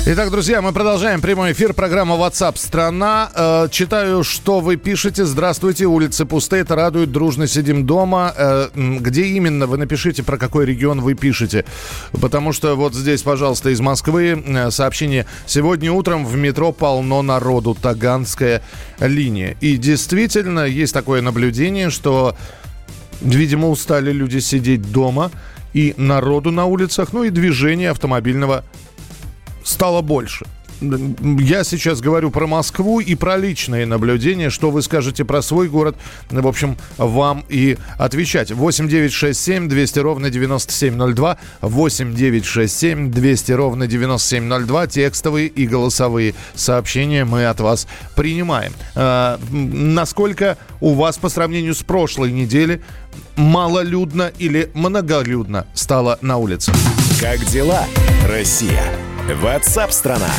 Итак, 0.07 0.31
друзья, 0.31 0.63
мы 0.63 0.73
продолжаем 0.73 1.21
прямой 1.21 1.53
эфир 1.53 1.75
программа 1.75 2.15
WhatsApp 2.15 2.57
страна. 2.57 3.31
Э, 3.35 3.69
читаю, 3.71 4.25
что 4.25 4.61
вы 4.61 4.77
пишете. 4.77 5.27
Здравствуйте, 5.27 5.85
улицы 5.85 6.25
пустые, 6.25 6.63
это 6.63 6.75
радует. 6.75 7.13
Дружно 7.13 7.47
сидим 7.47 7.85
дома. 7.85 8.33
Э, 8.35 8.69
где 8.75 9.27
именно? 9.27 9.67
Вы 9.67 9.77
напишите, 9.77 10.23
про 10.23 10.39
какой 10.39 10.65
регион 10.65 11.03
вы 11.03 11.13
пишете. 11.13 11.67
Потому 12.19 12.55
что 12.55 12.75
вот 12.75 12.95
здесь, 12.95 13.21
пожалуйста, 13.21 13.69
из 13.69 13.81
Москвы 13.81 14.43
э, 14.43 14.71
сообщение. 14.71 15.27
Сегодня 15.45 15.93
утром 15.93 16.25
в 16.25 16.35
метро 16.35 16.73
полно 16.73 17.21
народу. 17.21 17.77
Таганская 17.79 18.63
линия. 19.01 19.55
И 19.61 19.77
действительно 19.77 20.61
есть 20.61 20.95
такое 20.95 21.21
наблюдение, 21.21 21.91
что, 21.91 22.35
видимо, 23.21 23.69
устали 23.69 24.13
люди 24.13 24.39
сидеть 24.39 24.91
дома 24.91 25.31
и 25.79 25.95
народу 25.97 26.51
на 26.51 26.65
улицах, 26.67 27.13
ну 27.13 27.23
и 27.23 27.31
движения 27.31 27.91
автомобильного 27.91 28.65
стало 29.63 30.03
больше. 30.03 30.45
Я 30.81 31.65
сейчас 31.65 32.01
говорю 32.01 32.31
про 32.31 32.47
Москву 32.47 33.01
и 33.01 33.15
про 33.15 33.37
личные 33.37 33.87
наблюдения. 33.87 34.51
Что 34.51 34.71
вы 34.71 34.83
скажете 34.83 35.25
про 35.25 35.41
свой 35.41 35.69
город? 35.69 35.97
В 36.31 36.47
общем, 36.47 36.77
вам 36.97 37.45
и 37.49 37.77
отвечать. 37.97 38.51
8 38.51 38.89
9 38.89 39.13
6 39.13 39.41
7 39.41 39.69
200 39.69 39.99
ровно 40.01 40.31
9702. 40.31 41.39
8 41.63 42.15
9 42.15 42.45
6 42.45 42.77
7 42.77 43.11
200 43.11 43.53
ровно 43.53 43.87
9702. 43.87 44.87
Текстовые 44.87 45.49
и 45.49 45.67
голосовые 45.67 46.35
сообщения 46.55 47.25
мы 47.25 47.47
от 47.47 47.61
вас 47.61 47.89
принимаем. 48.17 48.73
А, 48.95 49.41
насколько 49.51 50.59
у 50.81 50.95
вас 50.95 51.19
по 51.19 51.29
сравнению 51.29 51.75
с 51.75 51.83
прошлой 51.83 52.31
неделей 52.31 52.81
малолюдно 53.37 54.31
или 54.39 54.71
многолюдно 54.75 55.67
стало 55.75 56.19
на 56.21 56.37
улице? 56.39 56.73
Как 57.21 57.45
дела, 57.47 57.85
Россия? 58.27 58.85
WhatsApp 59.29 59.93
страна. 59.93 60.31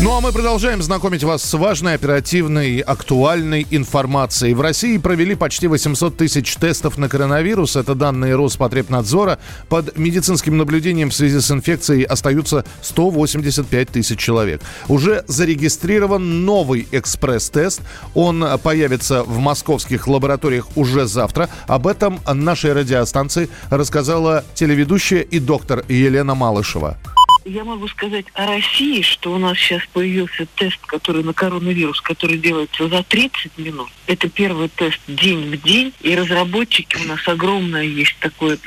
Ну 0.00 0.16
а 0.16 0.20
мы 0.22 0.32
продолжаем 0.32 0.82
знакомить 0.82 1.22
вас 1.22 1.44
с 1.44 1.54
важной, 1.54 1.94
оперативной, 1.94 2.80
актуальной 2.80 3.66
информацией. 3.70 4.54
В 4.54 4.62
России 4.62 4.96
провели 4.96 5.34
почти 5.34 5.68
800 5.68 6.16
тысяч 6.16 6.56
тестов 6.56 6.96
на 6.96 7.10
коронавирус. 7.10 7.76
Это 7.76 7.94
данные 7.94 8.34
Роспотребнадзора. 8.34 9.38
Под 9.68 9.96
медицинским 9.98 10.56
наблюдением 10.56 11.10
в 11.10 11.14
связи 11.14 11.40
с 11.40 11.50
инфекцией 11.50 12.04
остаются 12.04 12.64
185 12.80 13.88
тысяч 13.90 14.18
человек. 14.18 14.62
Уже 14.88 15.24
зарегистрирован 15.28 16.46
новый 16.46 16.88
экспресс-тест. 16.90 17.82
Он 18.14 18.44
появится 18.62 19.24
в 19.24 19.38
московских 19.38 20.08
лабораториях 20.08 20.66
уже 20.74 21.06
завтра. 21.06 21.50
Об 21.68 21.86
этом 21.86 22.18
нашей 22.26 22.72
радиостанции 22.72 23.50
рассказала 23.68 24.42
телеведущая 24.54 25.20
и 25.20 25.38
доктор 25.38 25.84
Елена 25.86 26.34
Малышева. 26.34 26.96
Я 27.44 27.64
могу 27.64 27.88
сказать 27.88 28.26
о 28.34 28.46
России, 28.46 29.02
что 29.02 29.32
у 29.32 29.38
нас 29.38 29.58
сейчас 29.58 29.82
появился 29.92 30.46
тест, 30.54 30.78
который 30.86 31.24
на 31.24 31.32
коронавирус, 31.32 32.00
который 32.00 32.38
делается 32.38 32.88
за 32.88 33.02
30 33.02 33.58
минут. 33.58 33.88
Это 34.06 34.28
первый 34.28 34.68
тест 34.68 35.00
день 35.08 35.50
в 35.50 35.60
день, 35.62 35.92
и 36.02 36.14
разработчики 36.14 36.96
у 37.04 37.08
нас 37.08 37.26
огромная 37.26 37.82
есть 37.82 38.16
такое, 38.20 38.58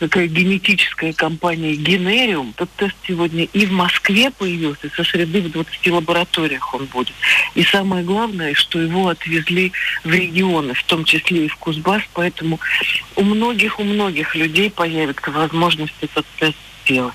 такая 0.00 0.26
генетическая 0.26 1.12
компания 1.12 1.74
Генериум. 1.74 2.54
Этот 2.56 2.70
тест 2.76 2.96
сегодня 3.06 3.44
и 3.44 3.66
в 3.66 3.72
Москве 3.72 4.32
появился, 4.32 4.90
со 4.96 5.04
среды 5.04 5.40
в 5.40 5.52
20 5.52 5.86
лабораториях 5.92 6.74
он 6.74 6.86
будет. 6.86 7.14
И 7.54 7.62
самое 7.62 8.02
главное, 8.02 8.54
что 8.54 8.80
его 8.80 9.08
отвезли 9.08 9.70
в 10.02 10.12
регионы, 10.12 10.74
в 10.74 10.82
том 10.84 11.04
числе 11.04 11.46
и 11.46 11.48
в 11.48 11.56
Кузбасс, 11.56 12.02
поэтому 12.12 12.58
у 13.14 13.22
многих, 13.22 13.78
у 13.78 13.84
многих 13.84 14.34
людей 14.34 14.70
появится 14.70 15.30
возможность 15.30 15.94
этот 16.00 16.26
тест 16.40 16.56
сделать. 16.84 17.14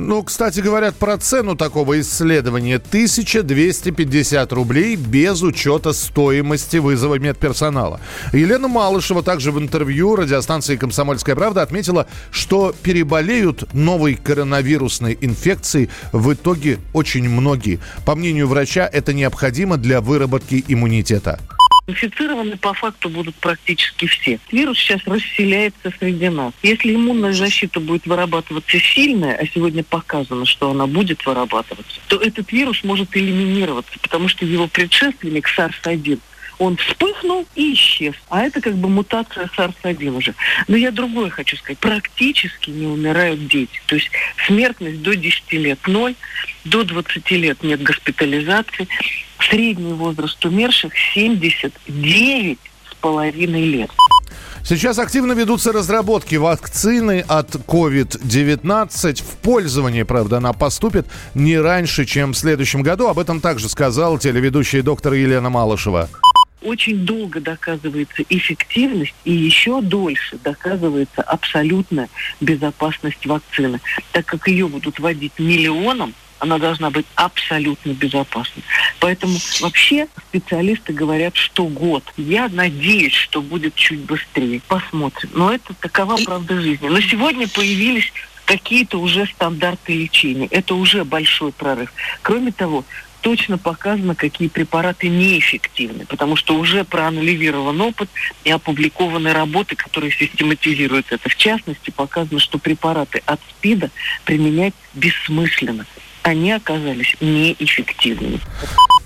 Ну, 0.00 0.24
кстати, 0.24 0.58
говорят 0.58 0.96
про 0.96 1.16
цену 1.18 1.54
такого 1.54 2.00
исследования. 2.00 2.76
1250 2.76 4.52
рублей 4.52 4.96
без 4.96 5.40
учета 5.42 5.92
стоимости 5.92 6.78
вызова 6.78 7.20
медперсонала. 7.20 8.00
Елена 8.32 8.66
Малышева 8.66 9.22
также 9.22 9.52
в 9.52 9.58
интервью 9.60 10.16
радиостанции 10.16 10.76
«Комсомольская 10.76 11.36
правда» 11.36 11.62
отметила, 11.62 12.08
что 12.32 12.74
переболеют 12.82 13.72
новой 13.72 14.16
коронавирусной 14.16 15.16
инфекцией 15.20 15.90
в 16.12 16.32
итоге 16.32 16.80
очень 16.92 17.28
многие. 17.28 17.78
По 18.04 18.16
мнению 18.16 18.48
врача, 18.48 18.90
это 18.92 19.12
необходимо 19.12 19.76
для 19.76 20.00
выработки 20.00 20.64
иммунитета. 20.66 21.38
Инфицированы 21.86 22.56
по 22.56 22.72
факту 22.72 23.10
будут 23.10 23.34
практически 23.34 24.06
все. 24.06 24.38
Вирус 24.50 24.78
сейчас 24.78 25.02
расселяется 25.04 25.92
среди 25.98 26.30
нас. 26.30 26.54
Если 26.62 26.94
иммунная 26.94 27.34
защита 27.34 27.78
будет 27.78 28.06
вырабатываться 28.06 28.78
сильная, 28.78 29.36
а 29.36 29.46
сегодня 29.46 29.84
показано, 29.84 30.46
что 30.46 30.70
она 30.70 30.86
будет 30.86 31.26
вырабатываться, 31.26 32.00
то 32.08 32.16
этот 32.16 32.50
вирус 32.52 32.82
может 32.84 33.14
элиминироваться, 33.14 33.92
потому 34.00 34.28
что 34.28 34.46
его 34.46 34.66
предшественник 34.66 35.46
SARS-1 35.46 36.20
Он 36.58 36.78
вспыхнул 36.78 37.46
и 37.54 37.74
исчез. 37.74 38.14
А 38.30 38.42
это 38.42 38.62
как 38.62 38.76
бы 38.76 38.88
мутация 38.88 39.50
SARS-1 39.54 40.16
уже. 40.16 40.34
Но 40.68 40.78
я 40.78 40.90
другое 40.90 41.28
хочу 41.28 41.56
сказать. 41.58 41.78
Практически 41.80 42.70
не 42.70 42.86
умирают 42.86 43.46
дети. 43.46 43.82
То 43.86 43.96
есть 43.96 44.08
смертность 44.46 45.02
до 45.02 45.14
10 45.14 45.52
лет 45.52 45.86
ноль, 45.86 46.14
до 46.64 46.82
20 46.82 47.30
лет 47.32 47.62
нет 47.62 47.82
госпитализации. 47.82 48.88
Средний 49.48 49.92
возраст 49.92 50.44
умерших 50.44 50.92
79 51.14 52.58
с 52.90 52.94
половиной 52.96 53.64
лет. 53.64 53.90
Сейчас 54.64 54.98
активно 54.98 55.32
ведутся 55.32 55.72
разработки 55.72 56.36
вакцины 56.36 57.22
от 57.28 57.50
COVID-19. 57.54 59.22
В 59.22 59.36
пользование, 59.42 60.06
правда, 60.06 60.38
она 60.38 60.54
поступит 60.54 61.06
не 61.34 61.58
раньше, 61.58 62.06
чем 62.06 62.32
в 62.32 62.36
следующем 62.36 62.82
году. 62.82 63.08
Об 63.08 63.18
этом 63.18 63.42
также 63.42 63.68
сказал 63.68 64.18
телеведущая 64.18 64.82
доктор 64.82 65.12
Елена 65.12 65.50
Малышева 65.50 66.08
очень 66.64 67.04
долго 67.04 67.40
доказывается 67.40 68.24
эффективность 68.28 69.14
и 69.24 69.32
еще 69.32 69.80
дольше 69.80 70.38
доказывается 70.42 71.22
абсолютная 71.22 72.08
безопасность 72.40 73.24
вакцины, 73.26 73.80
так 74.12 74.24
как 74.24 74.48
ее 74.48 74.66
будут 74.66 74.98
вводить 74.98 75.38
миллионам, 75.38 76.14
она 76.44 76.58
должна 76.58 76.90
быть 76.90 77.06
абсолютно 77.16 77.92
безопасной. 77.92 78.62
Поэтому 79.00 79.38
вообще 79.60 80.06
специалисты 80.28 80.92
говорят, 80.92 81.36
что 81.36 81.66
год. 81.66 82.04
Я 82.16 82.48
надеюсь, 82.48 83.14
что 83.14 83.42
будет 83.42 83.74
чуть 83.74 84.00
быстрее. 84.00 84.60
Посмотрим. 84.68 85.30
Но 85.34 85.52
это 85.52 85.74
такова 85.74 86.16
правда 86.24 86.60
жизни. 86.60 86.88
Но 86.88 87.00
сегодня 87.00 87.48
появились 87.48 88.12
какие-то 88.44 89.00
уже 89.00 89.26
стандарты 89.26 89.94
лечения. 89.94 90.46
Это 90.50 90.74
уже 90.74 91.04
большой 91.04 91.50
прорыв. 91.50 91.90
Кроме 92.22 92.52
того, 92.52 92.84
точно 93.22 93.56
показано, 93.56 94.14
какие 94.14 94.48
препараты 94.48 95.08
неэффективны, 95.08 96.04
потому 96.04 96.36
что 96.36 96.56
уже 96.56 96.84
проанализирован 96.84 97.80
опыт 97.80 98.10
и 98.44 98.50
опубликованы 98.50 99.32
работы, 99.32 99.76
которые 99.76 100.12
систематизируют 100.12 101.06
это. 101.10 101.26
В 101.30 101.36
частности, 101.36 101.90
показано, 101.90 102.38
что 102.38 102.58
препараты 102.58 103.22
от 103.24 103.40
СПИДа 103.48 103.90
применять 104.26 104.74
бессмысленно 104.92 105.86
они 106.24 106.52
оказались 106.52 107.14
неэффективными. 107.20 108.40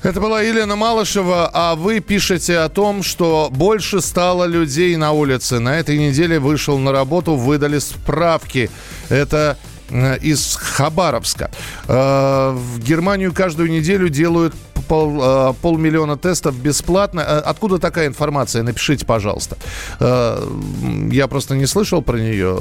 Это 0.02 0.20
была 0.20 0.40
Елена 0.40 0.76
Малышева, 0.76 1.50
а 1.52 1.74
вы 1.74 1.98
пишете 1.98 2.58
о 2.58 2.68
том, 2.68 3.02
что 3.02 3.48
больше 3.50 4.00
стало 4.00 4.44
людей 4.44 4.94
на 4.96 5.10
улице. 5.10 5.58
На 5.58 5.78
этой 5.80 5.98
неделе 5.98 6.38
вышел 6.38 6.78
на 6.78 6.92
работу, 6.92 7.34
выдали 7.34 7.80
справки. 7.80 8.70
Это 9.08 9.58
э, 9.90 10.18
из 10.18 10.54
Хабаровска. 10.54 11.50
Э, 11.88 12.52
в 12.54 12.78
Германию 12.78 13.34
каждую 13.34 13.70
неделю 13.70 14.08
делают 14.08 14.54
пол, 14.88 15.20
э, 15.22 15.54
полмиллиона 15.60 16.16
тестов 16.16 16.56
бесплатно. 16.56 17.22
Откуда 17.22 17.78
такая 17.78 18.06
информация? 18.06 18.62
Напишите, 18.62 19.04
пожалуйста. 19.04 19.56
Я 20.00 21.26
просто 21.28 21.56
не 21.56 21.66
слышал 21.66 22.02
про 22.02 22.18
нее. 22.18 22.58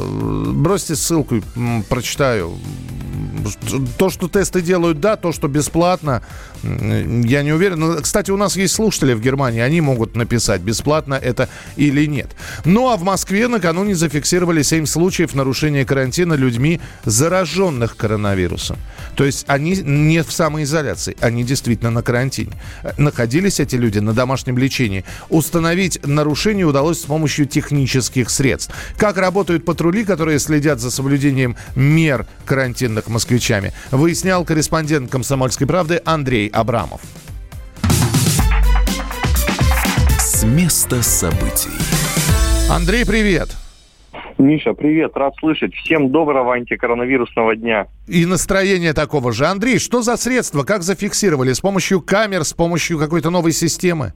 Бросьте 0.54 0.96
ссылку, 0.96 1.42
прочитаю. 1.90 2.54
То, 3.98 4.10
что 4.10 4.28
тесты 4.28 4.62
делают, 4.62 5.00
да, 5.00 5.16
то, 5.16 5.32
что 5.32 5.48
бесплатно, 5.48 6.22
я 6.64 7.44
не 7.44 7.54
уверен. 7.54 7.80
Но, 7.80 7.96
кстати, 8.02 8.32
у 8.32 8.38
нас 8.38 8.56
есть 8.56 8.74
слушатели 8.76 9.14
в 9.14 9.22
Германии, 9.22 9.62
они 9.62 9.82
могут 9.82 10.16
написать, 10.16 10.62
бесплатно 10.62 11.16
это 11.16 11.50
или 11.76 12.06
нет. 12.06 12.30
Ну 12.66 12.90
а 12.90 12.98
в 12.98 13.04
Москве 13.04 13.48
накануне 13.48 13.96
зафиксировали 13.96 14.64
7 14.64 14.86
случаев 14.86 15.34
нарушения 15.34 15.86
карантина 15.86 16.34
людьми, 16.34 16.80
зараженных 17.06 17.96
коронавирусом. 17.96 18.78
То 19.18 19.26
есть 19.26 19.46
они 19.48 19.76
не 19.76 20.22
в 20.22 20.32
самоизоляции, 20.32 21.18
они 21.20 21.44
действительно 21.44 21.90
на 21.90 22.04
карантине. 22.04 22.54
Находились 22.98 23.60
эти 23.60 23.76
люди 23.76 23.98
на 23.98 24.14
домашнем 24.14 24.60
лечении. 24.60 25.04
Установить 25.30 26.00
нарушение 26.06 26.68
удалось 26.68 27.02
с 27.02 27.06
помощью 27.06 27.48
технических 27.48 28.30
средств. 28.30 28.72
Как 28.96 29.18
работают 29.18 29.66
патрули, 29.66 30.06
которые 30.06 30.38
следят 30.38 30.80
за 30.80 30.92
соблюдением 30.92 31.58
мер 31.76 32.28
карантинных 32.46 33.08
москвичами, 33.08 33.74
выяснял 33.90 34.46
корреспондент 34.46 35.10
«Комсомольской 35.10 35.66
правды» 35.66 36.00
Андрей 36.06 36.48
Абрамов. 36.50 37.02
С 40.20 40.44
места 40.44 41.02
событий. 41.02 41.72
Андрей, 42.70 43.04
привет. 43.04 43.50
Миша, 44.38 44.74
привет, 44.74 45.18
рад 45.18 45.34
слышать. 45.40 45.74
Всем 45.74 46.12
доброго 46.12 46.54
антикоронавирусного 46.54 47.56
дня. 47.56 47.88
И 48.08 48.26
настроение 48.26 48.94
такого 48.94 49.32
же. 49.32 49.46
Андрей, 49.46 49.80
что 49.80 50.02
за 50.02 50.16
средства, 50.16 50.64
как 50.64 50.84
зафиксировали? 50.84 51.54
С 51.54 51.60
помощью 51.60 52.02
камер, 52.02 52.44
с 52.44 52.54
помощью 52.54 53.00
какой-то 53.00 53.32
новой 53.32 53.52
системы? 53.52 54.14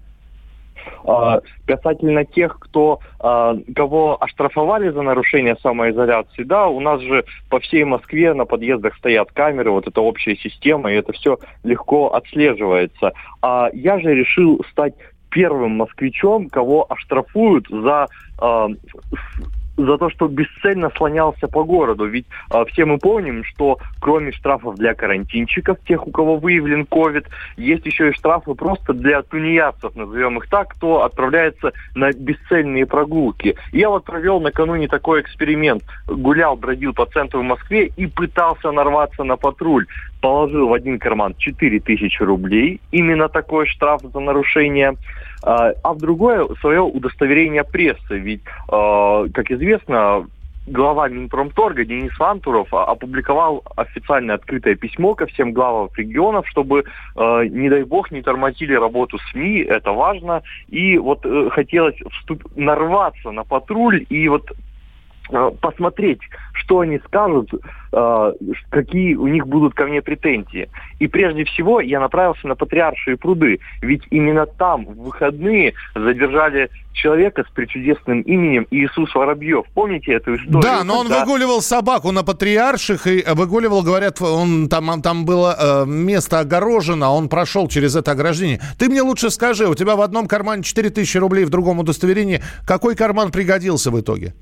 А, 1.03 1.41
касательно 1.65 2.23
тех, 2.25 2.59
кто, 2.59 2.99
а, 3.19 3.55
кого 3.75 4.21
оштрафовали 4.21 4.89
за 4.89 5.01
нарушение 5.01 5.55
самоизоляции, 5.61 6.43
да, 6.43 6.67
у 6.67 6.79
нас 6.79 7.01
же 7.01 7.25
по 7.49 7.59
всей 7.59 7.83
Москве 7.83 8.35
на 8.35 8.45
подъездах 8.45 8.95
стоят 8.97 9.31
камеры, 9.31 9.71
вот 9.71 9.87
эта 9.87 10.01
общая 10.01 10.35
система, 10.35 10.91
и 10.91 10.95
это 10.95 11.13
все 11.13 11.39
легко 11.63 12.13
отслеживается. 12.13 13.13
А 13.41 13.69
я 13.73 13.99
же 13.99 14.13
решил 14.13 14.63
стать 14.71 14.93
первым 15.29 15.71
москвичом, 15.71 16.49
кого 16.49 16.85
оштрафуют 16.91 17.65
за 17.69 18.07
э, 18.39 18.67
за 19.77 19.97
то, 19.97 20.09
что 20.09 20.27
бесцельно 20.27 20.91
слонялся 20.95 21.47
по 21.47 21.63
городу. 21.63 22.05
Ведь 22.05 22.25
э, 22.53 22.63
все 22.69 22.85
мы 22.85 22.97
помним, 22.97 23.43
что 23.43 23.79
кроме 23.99 24.31
штрафов 24.31 24.75
для 24.75 24.93
карантинчиков, 24.93 25.77
тех, 25.87 26.07
у 26.07 26.11
кого 26.11 26.37
выявлен 26.37 26.85
ковид, 26.85 27.27
есть 27.57 27.85
еще 27.85 28.09
и 28.09 28.13
штрафы 28.13 28.53
просто 28.53 28.93
для 28.93 29.21
тунеядцев, 29.21 29.95
назовем 29.95 30.37
их 30.37 30.47
так, 30.49 30.69
кто 30.69 31.03
отправляется 31.03 31.73
на 31.95 32.11
бесцельные 32.11 32.85
прогулки. 32.85 33.55
Я 33.71 33.89
вот 33.89 34.05
провел 34.05 34.39
накануне 34.39 34.87
такой 34.87 35.21
эксперимент. 35.21 35.83
Гулял, 36.07 36.55
бродил 36.55 36.93
по 36.93 37.05
центру 37.05 37.43
Москве 37.43 37.87
и 37.95 38.07
пытался 38.07 38.71
нарваться 38.71 39.23
на 39.23 39.37
патруль. 39.37 39.87
Положил 40.21 40.67
в 40.67 40.73
один 40.73 40.99
карман 40.99 41.35
4000 41.37 42.21
рублей, 42.21 42.79
именно 42.91 43.27
такой 43.27 43.65
штраф 43.65 44.01
за 44.01 44.19
нарушение 44.19 44.93
а, 45.43 45.71
а 45.83 45.93
в 45.93 45.97
другое 45.97 46.47
свое 46.59 46.81
удостоверение 46.81 47.63
прессы. 47.63 48.17
Ведь, 48.17 48.41
а, 48.69 49.27
как 49.33 49.51
известно, 49.51 50.25
глава 50.67 51.09
Минпромторга 51.09 51.85
Денис 51.85 52.17
Вантуров 52.19 52.73
опубликовал 52.73 53.63
официальное 53.75 54.35
открытое 54.35 54.75
письмо 54.75 55.15
ко 55.15 55.25
всем 55.25 55.53
главам 55.53 55.89
регионов, 55.95 56.47
чтобы, 56.47 56.83
э, 57.15 57.45
не 57.49 57.69
дай 57.69 57.83
бог, 57.83 58.11
не 58.11 58.21
тормозили 58.21 58.75
работу 58.75 59.17
СМИ, 59.31 59.61
это 59.61 59.91
важно. 59.91 60.43
И 60.69 60.97
вот 60.97 61.25
э, 61.25 61.49
хотелось 61.49 61.95
вступ... 62.11 62.43
нарваться 62.55 63.31
на 63.31 63.43
патруль 63.43 64.05
и 64.09 64.27
вот 64.27 64.51
посмотреть, 65.61 66.19
что 66.53 66.79
они 66.79 66.99
скажут, 66.99 67.49
э, 67.93 68.33
какие 68.69 69.15
у 69.15 69.27
них 69.27 69.47
будут 69.47 69.73
ко 69.73 69.85
мне 69.85 70.01
претензии. 70.01 70.69
И 70.99 71.07
прежде 71.07 71.45
всего 71.45 71.81
я 71.81 71.99
направился 71.99 72.47
на 72.47 72.55
Патриаршие 72.55 73.17
пруды, 73.17 73.59
ведь 73.81 74.03
именно 74.09 74.45
там 74.45 74.85
в 74.85 75.03
выходные 75.03 75.73
задержали 75.95 76.69
человека 76.93 77.43
с 77.49 77.53
причудесным 77.53 78.21
именем 78.21 78.67
Иисус 78.69 79.13
Воробьев. 79.15 79.65
Помните 79.73 80.13
эту 80.13 80.35
историю? 80.35 80.61
Да, 80.61 80.83
но 80.83 80.99
он 80.99 81.07
когда... 81.07 81.25
выгуливал 81.25 81.61
собаку 81.61 82.11
на 82.11 82.23
Патриарших 82.23 83.07
и 83.07 83.23
выгуливал, 83.33 83.81
говорят, 83.81 84.21
он 84.21 84.67
там, 84.69 85.01
там 85.01 85.25
было 85.25 85.55
э, 85.57 85.85
место 85.87 86.39
огорожено, 86.39 87.11
он 87.11 87.29
прошел 87.29 87.67
через 87.67 87.95
это 87.95 88.11
ограждение. 88.11 88.59
Ты 88.77 88.89
мне 88.89 89.01
лучше 89.01 89.29
скажи, 89.29 89.67
у 89.67 89.75
тебя 89.75 89.95
в 89.95 90.01
одном 90.01 90.27
кармане 90.27 90.63
4000 90.63 91.17
рублей, 91.17 91.45
в 91.45 91.49
другом 91.49 91.79
удостоверении. 91.79 92.41
Какой 92.65 92.95
карман 92.95 93.31
пригодился 93.31 93.91
в 93.91 93.99
итоге? 93.99 94.33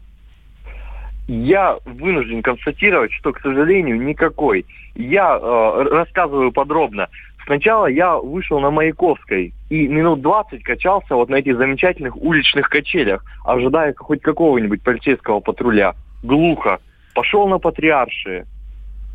Я 1.30 1.78
вынужден 1.86 2.42
констатировать, 2.42 3.12
что, 3.14 3.32
к 3.32 3.40
сожалению, 3.42 4.02
никакой. 4.02 4.66
Я 4.96 5.38
э, 5.38 5.84
рассказываю 5.92 6.52
подробно. 6.52 7.08
Сначала 7.46 7.86
я 7.86 8.18
вышел 8.18 8.60
на 8.60 8.72
Маяковской 8.72 9.54
и 9.70 9.88
минут 9.88 10.22
20 10.22 10.64
качался 10.64 11.16
вот 11.16 11.30
на 11.30 11.36
этих 11.36 11.58
замечательных 11.58 12.18
уличных 12.18 12.70
качелях, 12.70 13.24
ожидая 13.46 13.94
хоть 13.96 14.22
какого-нибудь 14.22 14.82
полицейского 14.82 15.40
патруля. 15.40 15.94
Глухо. 16.24 16.80
Пошел 17.14 17.48
на 17.48 17.60
Патриаршие, 17.60 18.46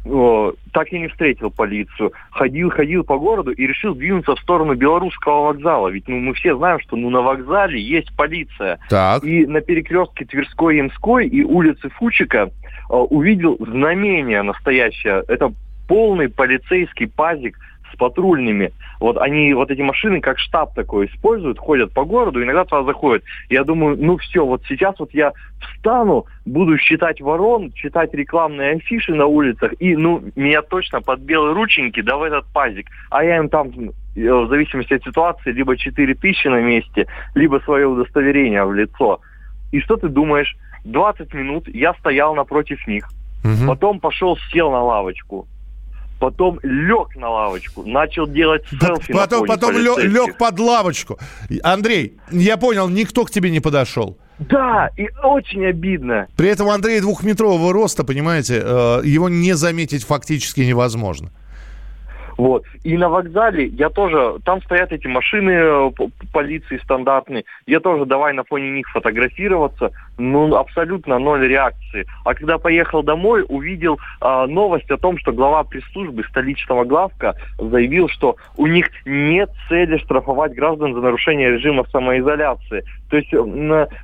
так 0.04 0.92
и 0.92 0.98
не 0.98 1.08
встретил 1.08 1.50
полицию. 1.50 2.12
Ходил, 2.30 2.70
ходил 2.70 3.04
по 3.04 3.18
городу 3.18 3.52
и 3.52 3.66
решил 3.66 3.94
двинуться 3.94 4.36
в 4.36 4.40
сторону 4.40 4.74
Белорусского 4.74 5.46
вокзала. 5.46 5.88
Ведь 5.88 6.08
ну, 6.08 6.18
мы 6.18 6.34
все 6.34 6.56
знаем, 6.56 6.78
что 6.80 6.96
ну, 6.96 7.08
на 7.10 7.22
вокзале 7.22 7.80
есть 7.80 8.14
полиция. 8.14 8.78
Так. 8.90 9.24
И 9.24 9.46
на 9.46 9.60
перекрестке 9.60 10.26
Тверской 10.26 10.76
и 10.76 10.80
Имской 10.80 11.26
и 11.26 11.42
улицы 11.42 11.88
Фучика 11.90 12.50
э, 12.90 12.94
увидел 12.94 13.56
знамение 13.58 14.42
настоящее. 14.42 15.24
Это 15.26 15.52
полный 15.88 16.28
полицейский 16.28 17.06
пазик 17.06 17.58
с 17.94 17.96
патрульными. 17.96 18.72
Вот 19.00 19.16
они, 19.18 19.54
вот 19.54 19.70
эти 19.70 19.80
машины, 19.80 20.20
как 20.20 20.38
штаб 20.38 20.74
такой 20.74 21.06
используют, 21.06 21.58
ходят 21.58 21.92
по 21.92 22.04
городу, 22.04 22.42
иногда 22.42 22.64
туда 22.64 22.84
заходят. 22.84 23.22
Я 23.48 23.64
думаю, 23.64 23.96
ну 23.98 24.16
все, 24.18 24.44
вот 24.44 24.62
сейчас 24.68 24.98
вот 24.98 25.12
я 25.14 25.32
встану, 25.60 26.26
буду 26.44 26.76
считать 26.78 27.20
ворон, 27.20 27.72
читать 27.72 28.12
рекламные 28.14 28.72
афиши 28.72 29.14
на 29.14 29.26
улицах, 29.26 29.72
и, 29.78 29.96
ну, 29.96 30.22
меня 30.36 30.62
точно 30.62 31.00
под 31.00 31.20
белые 31.20 31.54
рученьки, 31.54 32.02
да 32.02 32.16
в 32.16 32.22
этот 32.22 32.46
пазик. 32.52 32.86
А 33.10 33.24
я 33.24 33.38
им 33.38 33.48
там 33.48 33.68
э, 33.68 33.90
в 34.14 34.48
зависимости 34.48 34.94
от 34.94 35.04
ситуации, 35.04 35.52
либо 35.52 35.76
4 35.76 36.14
тысячи 36.14 36.48
на 36.48 36.60
месте, 36.60 37.06
либо 37.34 37.60
свое 37.64 37.86
удостоверение 37.86 38.64
в 38.64 38.74
лицо. 38.74 39.20
И 39.72 39.80
что 39.80 39.96
ты 39.96 40.08
думаешь? 40.08 40.56
20 40.84 41.32
минут 41.34 41.68
я 41.68 41.94
стоял 41.94 42.34
напротив 42.34 42.86
них, 42.86 43.08
угу. 43.42 43.66
потом 43.66 44.00
пошел, 44.00 44.36
сел 44.52 44.70
на 44.70 44.82
лавочку, 44.82 45.46
потом 46.18 46.58
лег 46.62 47.16
на 47.16 47.28
лавочку, 47.28 47.82
начал 47.84 48.26
делать 48.26 48.64
селфи 48.68 49.12
Потом, 49.12 49.42
на 49.42 49.46
потом 49.46 49.76
лег 49.76 50.38
под 50.38 50.58
лавочку. 50.58 51.18
Андрей, 51.62 52.18
я 52.30 52.56
понял, 52.56 52.88
никто 52.88 53.24
к 53.24 53.30
тебе 53.30 53.50
не 53.50 53.60
подошел. 53.60 54.16
Да, 54.38 54.90
и 54.96 55.08
очень 55.22 55.64
обидно. 55.66 56.26
При 56.36 56.48
этом 56.48 56.68
Андрей 56.68 57.00
двухметрового 57.00 57.72
роста, 57.72 58.04
понимаете, 58.04 58.60
э, 58.64 59.00
его 59.04 59.28
не 59.28 59.52
заметить 59.52 60.04
фактически 60.04 60.60
невозможно. 60.60 61.30
Вот. 62.36 62.64
И 62.82 62.96
на 62.96 63.08
вокзале 63.08 63.66
я 63.66 63.90
тоже, 63.90 64.40
там 64.44 64.60
стоят 64.62 64.92
эти 64.92 65.06
машины 65.06 65.50
э, 65.50 65.90
полиции 66.32 66.80
стандартные, 66.82 67.44
я 67.66 67.80
тоже 67.80 68.06
давай 68.06 68.32
на 68.32 68.44
фоне 68.44 68.70
них 68.70 68.88
фотографироваться, 68.88 69.92
ну 70.18 70.54
абсолютно 70.56 71.18
ноль 71.18 71.46
реакции. 71.46 72.06
А 72.24 72.34
когда 72.34 72.58
поехал 72.58 73.02
домой, 73.02 73.44
увидел 73.48 73.98
э, 74.20 74.46
новость 74.46 74.90
о 74.90 74.96
том, 74.96 75.18
что 75.18 75.32
глава 75.32 75.64
пресс-службы 75.64 76.24
столичного 76.24 76.84
главка 76.84 77.34
заявил, 77.58 78.08
что 78.08 78.36
у 78.56 78.66
них 78.66 78.86
нет 79.04 79.50
цели 79.68 79.98
штрафовать 79.98 80.54
граждан 80.54 80.94
за 80.94 81.00
нарушение 81.00 81.50
режима 81.50 81.84
самоизоляции. 81.90 82.84
То 83.10 83.16
есть 83.16 83.32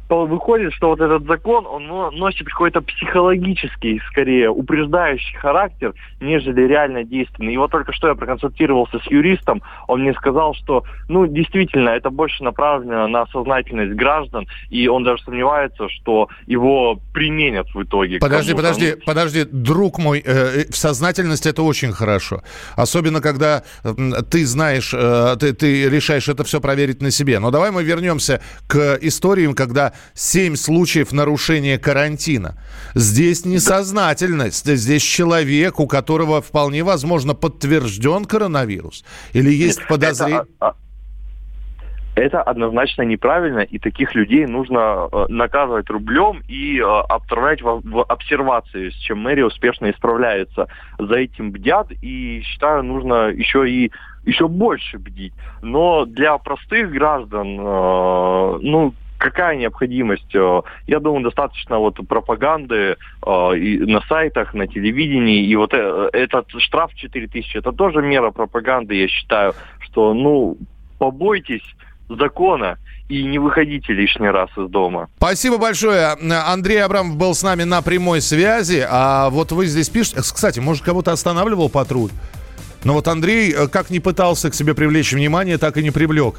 выходит, 0.08 0.72
что 0.72 0.88
вот 0.88 1.00
этот 1.00 1.24
закон, 1.26 1.66
он 1.66 1.86
носит 2.16 2.46
какой-то 2.46 2.80
психологический, 2.80 4.00
скорее, 4.08 4.50
упреждающий 4.50 5.36
характер, 5.36 5.94
нежели 6.20 6.66
реально 6.66 7.04
действенный. 7.04 7.54
И 7.54 7.56
вот 7.56 7.70
только 7.70 7.92
что 7.92 8.08
я 8.08 8.14
проконсультировался 8.14 8.98
с 9.00 9.10
юристом, 9.10 9.62
он 9.88 10.02
мне 10.02 10.14
сказал, 10.14 10.54
что, 10.54 10.84
ну, 11.08 11.26
действительно, 11.26 11.90
это 11.90 12.10
больше 12.10 12.44
направлено 12.44 13.08
на 13.08 13.26
сознательность 13.26 13.94
граждан, 13.94 14.46
и 14.68 14.86
он 14.86 15.02
даже 15.02 15.22
сомневается, 15.24 15.88
что 15.88 15.99
его 16.46 17.00
применят 17.12 17.66
в 17.74 17.82
итоге. 17.82 18.18
Подожди, 18.18 18.54
подожди, 18.54 18.94
подожди, 19.06 19.44
друг 19.44 19.98
мой, 19.98 20.22
э, 20.24 20.62
э 20.62 20.72
сознательность 20.72 21.46
это 21.46 21.62
очень 21.62 21.92
хорошо. 21.92 22.42
Особенно, 22.76 23.20
когда 23.20 23.62
э, 23.84 23.94
ты 24.30 24.46
знаешь, 24.46 24.92
э, 24.94 25.36
ты, 25.38 25.52
ты 25.52 25.88
решаешь 25.88 26.28
это 26.28 26.44
все 26.44 26.60
проверить 26.60 27.02
на 27.02 27.10
себе. 27.10 27.38
Но 27.38 27.50
давай 27.50 27.70
мы 27.70 27.82
вернемся 27.84 28.40
к 28.66 28.98
историям, 29.02 29.54
когда 29.54 29.92
7 30.14 30.56
случаев 30.56 31.12
нарушения 31.12 31.78
карантина. 31.78 32.56
Здесь 32.94 33.44
несознательность, 33.44 34.66
здесь 34.66 35.02
человек, 35.02 35.80
у 35.80 35.86
которого 35.86 36.40
вполне 36.40 36.82
возможно 36.82 37.34
подтвержден 37.34 38.24
коронавирус? 38.24 39.04
Или 39.32 39.52
есть 39.52 39.86
подозрение? 39.88 40.44
Это, 40.60 40.74
это 42.16 42.42
однозначно 42.42 43.02
неправильно, 43.02 43.60
и 43.60 43.78
таких 43.78 44.14
людей 44.14 44.46
нужно 44.46 45.08
э, 45.10 45.26
наказывать 45.28 45.88
рублем 45.90 46.42
и 46.48 46.78
э, 46.78 46.84
отправлять 46.84 47.62
в, 47.62 47.80
в 47.84 48.02
обсервации, 48.02 48.90
с 48.90 48.94
чем 48.94 49.18
мэрия 49.20 49.46
успешно 49.46 49.90
исправляется. 49.90 50.66
За 50.98 51.14
этим 51.14 51.52
бдят, 51.52 51.88
и 52.02 52.42
считаю, 52.44 52.82
нужно 52.82 53.28
еще 53.28 53.68
и 53.68 53.92
еще 54.24 54.48
больше 54.48 54.98
бдить. 54.98 55.32
Но 55.62 56.04
для 56.04 56.36
простых 56.38 56.90
граждан, 56.90 57.58
э, 57.58 58.58
ну, 58.60 58.92
какая 59.16 59.56
необходимость? 59.56 60.34
Я 60.34 61.00
думаю, 61.00 61.22
достаточно 61.22 61.78
вот 61.78 61.96
пропаганды 62.08 62.96
э, 63.24 63.56
и 63.56 63.78
на 63.78 64.00
сайтах, 64.02 64.52
на 64.52 64.66
телевидении. 64.66 65.44
И 65.44 65.54
вот 65.54 65.72
этот 65.72 66.46
штраф 66.58 66.92
4 66.94 67.28
тысячи, 67.28 67.56
это 67.56 67.70
тоже 67.70 68.02
мера 68.02 68.32
пропаганды, 68.32 68.96
я 68.96 69.06
считаю, 69.06 69.54
что, 69.78 70.12
ну, 70.12 70.56
побойтесь 70.98 71.62
закона 72.18 72.78
и 73.08 73.24
не 73.24 73.38
выходите 73.38 73.92
лишний 73.92 74.28
раз 74.28 74.50
из 74.56 74.70
дома. 74.70 75.08
Спасибо 75.16 75.58
большое. 75.58 76.16
Андрей 76.46 76.82
Абрамов 76.82 77.16
был 77.16 77.34
с 77.34 77.42
нами 77.42 77.64
на 77.64 77.82
прямой 77.82 78.20
связи. 78.20 78.86
А 78.88 79.30
вот 79.30 79.52
вы 79.52 79.66
здесь 79.66 79.88
пишете... 79.88 80.20
Кстати, 80.20 80.60
может, 80.60 80.84
кого-то 80.84 81.12
останавливал 81.12 81.68
патруль? 81.68 82.10
Но 82.84 82.94
вот 82.94 83.08
Андрей 83.08 83.52
как 83.68 83.90
не 83.90 84.00
пытался 84.00 84.50
к 84.50 84.54
себе 84.54 84.74
привлечь 84.74 85.12
внимание, 85.12 85.58
так 85.58 85.76
и 85.76 85.82
не 85.82 85.90
привлек. 85.90 86.36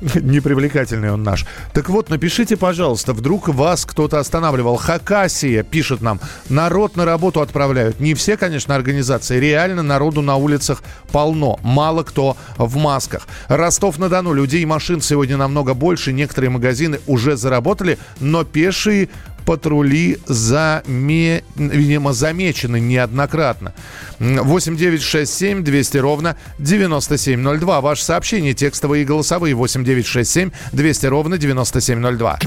Непривлекательный 0.14 1.12
он 1.12 1.22
наш. 1.22 1.44
Так 1.74 1.88
вот, 1.88 2.08
напишите, 2.08 2.56
пожалуйста, 2.56 3.12
вдруг 3.12 3.48
вас 3.48 3.84
кто-то 3.84 4.18
останавливал. 4.18 4.76
Хакасия 4.76 5.62
пишет 5.62 6.00
нам, 6.00 6.20
народ 6.48 6.96
на 6.96 7.04
работу 7.04 7.40
отправляют. 7.40 8.00
Не 8.00 8.14
все, 8.14 8.36
конечно, 8.36 8.74
организации. 8.74 9.38
Реально 9.38 9.82
народу 9.82 10.22
на 10.22 10.36
улицах 10.36 10.82
полно. 11.12 11.58
Мало 11.62 12.02
кто 12.02 12.36
в 12.56 12.76
масках. 12.76 13.26
Ростов-на-Дону. 13.48 14.32
Людей 14.32 14.62
и 14.62 14.66
машин 14.66 15.00
сегодня 15.02 15.36
намного 15.36 15.74
больше. 15.74 16.12
Некоторые 16.12 16.50
магазины 16.50 17.00
уже 17.06 17.36
заработали, 17.36 17.98
но 18.20 18.44
пешие 18.44 19.10
патрули 19.44 20.18
заме... 20.26 21.42
видимо, 21.56 22.12
замечены 22.12 22.80
неоднократно. 22.80 23.72
8 24.18 24.76
9 24.76 25.02
6 25.02 25.32
7 25.32 25.64
200 25.64 25.98
ровно 25.98 26.36
9702. 26.58 27.80
Ваше 27.80 28.04
сообщение 28.04 28.54
текстовые 28.54 29.02
и 29.02 29.06
голосовые 29.06 29.54
8 29.54 29.84
9 29.84 30.06
6 30.06 30.30
7 30.30 30.50
200 30.72 31.06
ровно 31.06 31.38
9702. 31.38 32.38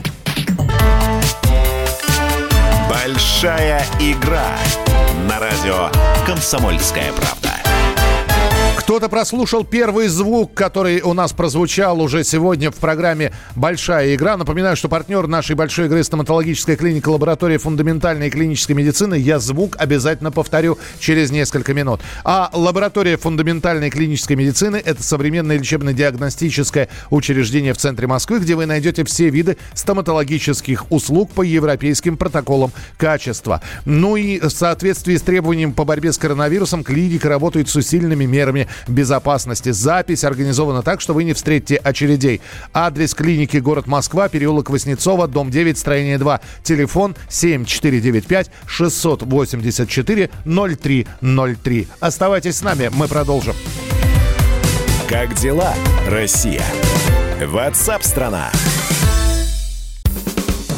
Большая 2.89 3.86
игра 3.99 4.58
на 5.27 5.39
радио 5.39 5.89
«Комсомольская 6.25 7.12
правда». 7.13 7.42
Кто-то 8.93 9.10
прослушал 9.10 9.63
первый 9.63 10.08
звук, 10.08 10.53
который 10.53 11.01
у 11.01 11.13
нас 11.13 11.34
прозвучал 11.34 11.99
уже 11.99 12.23
сегодня 12.23 12.69
в 12.69 12.75
программе 12.75 13.34
«Большая 13.56 14.13
игра». 14.13 14.38
Напоминаю, 14.38 14.75
что 14.75 14.88
партнер 14.88 15.25
нашей 15.25 15.56
большой 15.56 15.88
игры 15.88 16.03
стоматологическая 16.03 16.75
клиника 16.75 17.10
лаборатория 17.10 17.58
фундаментальной 17.58 18.29
клинической 18.29 18.75
медицины. 18.75 19.15
Я 19.15 19.39
звук 19.39 19.77
обязательно 19.79 20.32
повторю 20.32 20.77
через 20.99 21.32
несколько 21.32 21.73
минут. 21.73 22.01
А 22.23 22.51
лаборатория 22.53 23.17
фундаментальной 23.17 23.89
клинической 23.89 24.36
медицины– 24.36 24.75
это 24.86 25.01
современное 25.01 25.58
лечебно-диагностическое 25.58 26.88
учреждение 27.10 27.73
в 27.73 27.77
центре 27.77 28.06
Москвы, 28.06 28.38
где 28.38 28.53
вы 28.53 28.67
найдете 28.67 29.03
все 29.06 29.32
виды 29.32 29.58
стоматологических 29.73 30.91
услуг 30.91 31.32
по 31.32 31.41
европейским 31.41 32.15
протоколам 32.15 32.71
качества. 32.97 33.63
Ну 33.86 34.17
и 34.17 34.39
в 34.39 34.51
соответствии 34.51 35.15
с 35.15 35.23
требованием 35.23 35.73
по 35.73 35.84
борьбе 35.84 36.13
с 36.13 36.19
коронавирусом 36.19 36.84
клиника 36.84 37.27
работает 37.27 37.69
с 37.69 37.75
усиленными 37.75 38.25
мерами 38.25 38.67
безопасности. 38.87 39.71
Запись 39.71 40.23
организована 40.23 40.81
так, 40.81 41.01
что 41.01 41.13
вы 41.13 41.23
не 41.23 41.33
встретите 41.33 41.75
очередей. 41.75 42.41
Адрес 42.73 43.13
клиники 43.13 43.57
город 43.57 43.87
Москва, 43.87 44.29
переулок 44.29 44.69
Воснецова, 44.69 45.27
дом 45.27 45.49
9, 45.49 45.77
строение 45.77 46.17
2. 46.17 46.41
Телефон 46.63 47.15
7495 47.29 48.51
684 48.67 50.29
0303. 50.45 51.87
Оставайтесь 51.99 52.57
с 52.57 52.61
нами, 52.61 52.89
мы 52.93 53.07
продолжим. 53.07 53.55
Как 55.07 55.35
дела, 55.35 55.73
Россия? 56.07 56.63
Ватсап-страна! 57.45 58.51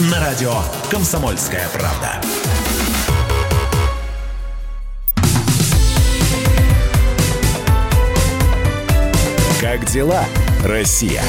на 0.00 0.20
радио 0.20 0.52
«Комсомольская 0.90 1.68
правда». 1.72 2.20
Как 9.60 9.84
дела, 9.86 10.24
Россия? 10.64 11.22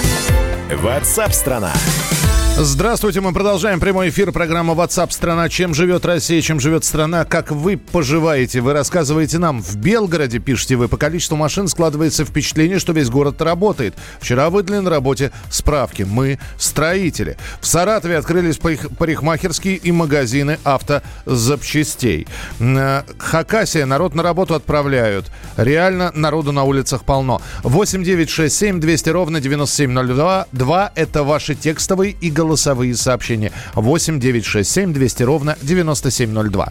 Ватсап-страна! 0.71 1.71
страна 1.73 2.34
Здравствуйте, 2.57 3.19
мы 3.19 3.33
продолжаем 3.33 3.81
прямой 3.81 4.07
эфир 4.07 4.31
программы 4.31 4.75
WhatsApp 4.75 5.11
страна. 5.11 5.49
Чем 5.49 5.73
живет 5.73 6.05
Россия, 6.05 6.39
чем 6.39 6.61
живет 6.61 6.85
страна, 6.85 7.25
как 7.25 7.51
вы 7.51 7.75
поживаете? 7.75 8.61
Вы 8.61 8.71
рассказываете 8.71 9.39
нам. 9.39 9.61
В 9.61 9.75
Белгороде, 9.75 10.39
пишете 10.39 10.77
вы, 10.77 10.87
по 10.87 10.95
количеству 10.95 11.35
машин 11.35 11.67
складывается 11.67 12.23
впечатление, 12.23 12.79
что 12.79 12.93
весь 12.93 13.09
город 13.09 13.41
работает. 13.41 13.93
Вчера 14.21 14.49
выдали 14.49 14.79
на 14.79 14.89
работе 14.89 15.33
справки. 15.49 16.03
Мы 16.03 16.39
строители. 16.57 17.35
В 17.59 17.67
Саратове 17.67 18.17
открылись 18.17 18.57
парикмахерские 18.57 19.75
и 19.75 19.91
магазины 19.91 20.57
автозапчастей. 20.63 22.25
Э, 22.61 23.01
Хакасия, 23.17 23.85
народ 23.85 24.15
на 24.15 24.23
работу 24.23 24.55
отправляют. 24.55 25.25
Реально 25.57 26.13
народу 26.15 26.53
на 26.53 26.63
улицах 26.63 27.03
полно. 27.03 27.41
8 27.63 28.01
9 28.01 28.29
6 28.29 28.55
7 28.55 28.79
200 28.79 29.09
ровно 29.09 29.41
9702. 29.41 30.47
2 30.53 30.91
это 30.95 31.23
ваши 31.23 31.53
текстовые 31.53 32.15
и 32.21 32.31
голосовые 32.31 32.44
голосовые 32.45 32.95
сообщения. 32.95 33.51
8 33.73 34.19
9 34.19 34.45
6 34.45 34.71
7 34.71 34.93
200 34.93 35.23
ровно 35.23 35.57
9702. 35.63 36.69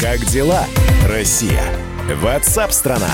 Как 0.00 0.24
дела, 0.26 0.64
Россия? 1.06 1.62
WhatsApp-страна! 2.22 3.10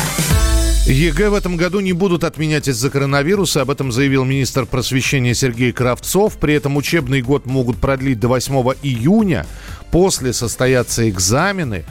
ЕГЭ 0.87 1.31
в 1.31 1.35
этом 1.35 1.57
году 1.57 1.81
не 1.81 1.92
будут 1.92 2.23
отменять 2.23 2.69
из-за 2.69 2.90
коронавируса. 2.90 3.62
Об 3.62 3.71
этом 3.73 3.90
заявил 3.90 4.25
министр 4.25 4.66
просвещения 4.66 5.35
Сергей 5.35 5.73
Кравцов. 5.73 6.38
При 6.38 6.55
этом 6.55 6.77
учебный 6.77 7.23
год 7.23 7.45
могут 7.45 7.79
продлить 7.79 8.21
до 8.21 8.29
8 8.29 8.55
июня. 8.85 9.47
После 9.90 10.33
состоятся 10.33 11.09
экзамены 11.11 11.85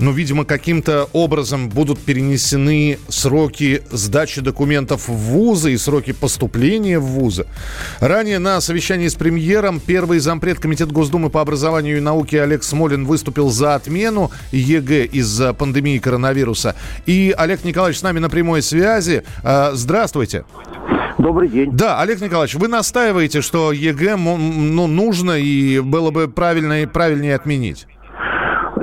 ну, 0.00 0.12
видимо, 0.12 0.44
каким-то 0.44 1.08
образом 1.12 1.68
будут 1.68 2.00
перенесены 2.00 2.98
сроки 3.08 3.82
сдачи 3.90 4.40
документов 4.40 5.08
в 5.08 5.12
вузы 5.12 5.72
и 5.72 5.76
сроки 5.76 6.12
поступления 6.12 6.98
в 6.98 7.04
вузы. 7.04 7.46
Ранее 8.00 8.38
на 8.38 8.60
совещании 8.60 9.08
с 9.08 9.14
премьером 9.14 9.78
первый 9.78 10.18
зампред 10.18 10.58
Комитета 10.58 10.92
Госдумы 10.92 11.28
по 11.28 11.40
образованию 11.40 11.98
и 11.98 12.00
науке 12.00 12.42
Олег 12.42 12.62
Смолин 12.62 13.04
выступил 13.04 13.50
за 13.50 13.74
отмену 13.74 14.30
ЕГЭ 14.52 15.04
из-за 15.04 15.52
пандемии 15.52 15.98
коронавируса. 15.98 16.74
И 17.04 17.34
Олег 17.36 17.64
Николаевич 17.64 17.98
с 17.98 18.02
нами 18.02 18.18
на 18.18 18.30
прямой 18.30 18.62
связи. 18.62 19.22
А, 19.42 19.72
здравствуйте. 19.74 20.44
Добрый 21.18 21.48
день. 21.50 21.70
Да, 21.72 22.00
Олег 22.00 22.22
Николаевич, 22.22 22.54
вы 22.54 22.68
настаиваете, 22.68 23.42
что 23.42 23.72
ЕГЭ 23.72 24.16
ну, 24.16 24.86
нужно 24.86 25.32
и 25.32 25.80
было 25.80 26.10
бы 26.10 26.28
правильно 26.28 26.82
и 26.82 26.86
правильнее 26.86 27.34
отменить? 27.34 27.86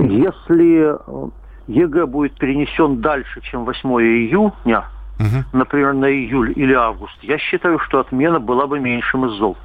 Если 0.10 0.96
э, 0.96 1.30
ЕГЭ 1.68 2.06
будет 2.06 2.34
перенесен 2.38 3.02
дальше, 3.02 3.42
чем 3.42 3.66
8 3.66 3.90
июня, 3.90 4.86
угу. 5.20 5.44
например, 5.54 5.94
на 5.94 6.06
июль 6.12 6.54
или 6.56 6.74
август, 6.74 7.18
я 7.24 7.38
считаю, 7.38 7.80
что 7.80 8.00
отмена 8.00 8.40
была 8.40 8.68
бы 8.68 8.80
меньшим 8.80 9.26
из 9.26 9.32
зол. 9.34 9.58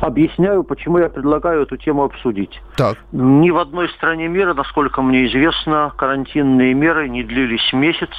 Объясняю, 0.00 0.64
почему 0.64 0.98
я 0.98 1.08
предлагаю 1.08 1.62
эту 1.62 1.76
тему 1.76 2.04
обсудить. 2.04 2.62
Так. 2.76 2.96
Ни 3.12 3.50
в 3.50 3.58
одной 3.58 3.88
стране 3.90 4.28
мира, 4.28 4.54
насколько 4.54 5.02
мне 5.02 5.26
известно, 5.26 5.92
карантинные 5.96 6.74
меры 6.74 7.08
не 7.08 7.22
длились 7.22 7.72
месяц, 7.72 8.10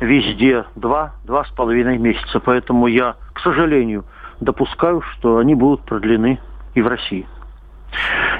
везде 0.00 0.64
два, 0.74 1.14
два 1.24 1.44
с 1.44 1.48
половиной 1.50 1.98
месяца. 1.98 2.40
Поэтому 2.40 2.86
я, 2.86 3.16
к 3.32 3.40
сожалению, 3.40 4.04
допускаю, 4.40 5.02
что 5.02 5.38
они 5.38 5.54
будут 5.54 5.82
продлены 5.82 6.40
и 6.74 6.82
в 6.82 6.86
России. 6.86 7.26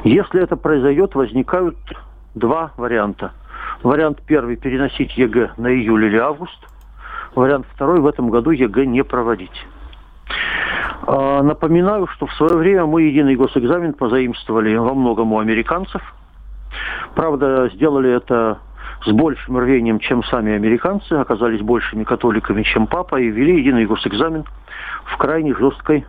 Если 0.04 0.42
это 0.42 0.56
произойдет, 0.56 1.14
возникают 1.14 1.76
два 2.34 2.72
варианта. 2.76 3.32
Вариант 3.82 4.22
первый– 4.26 4.56
переносить 4.56 5.16
ЕГЭ 5.16 5.52
на 5.56 5.68
июль 5.68 6.06
или 6.06 6.16
август. 6.16 6.58
Вариант 7.34 7.66
второй– 7.74 8.00
в 8.00 8.06
этом 8.06 8.30
году 8.30 8.50
ЕГЭ 8.50 8.86
не 8.86 9.04
проводить. 9.04 9.66
А, 11.06 11.42
напоминаю, 11.42 12.06
что 12.08 12.26
в 12.26 12.34
свое 12.34 12.56
время 12.56 12.86
мы 12.86 13.02
единый 13.02 13.36
госэкзамен 13.36 13.94
позаимствовали 13.94 14.76
во 14.76 14.94
многом 14.94 15.32
у 15.32 15.38
американцев. 15.38 16.02
Правда, 17.14 17.70
сделали 17.74 18.10
это 18.10 18.58
с 19.04 19.10
большим 19.12 19.58
рвением, 19.58 20.00
чем 20.00 20.22
сами 20.24 20.52
американцы, 20.52 21.12
оказались 21.12 21.60
большими 21.60 22.04
католиками, 22.04 22.62
чем 22.62 22.86
папа, 22.86 23.16
и 23.20 23.28
ввели 23.28 23.58
единый 23.58 23.86
госэкзамен 23.86 24.44
в 25.04 25.16
крайне 25.16 25.54
жесткой 25.54 26.04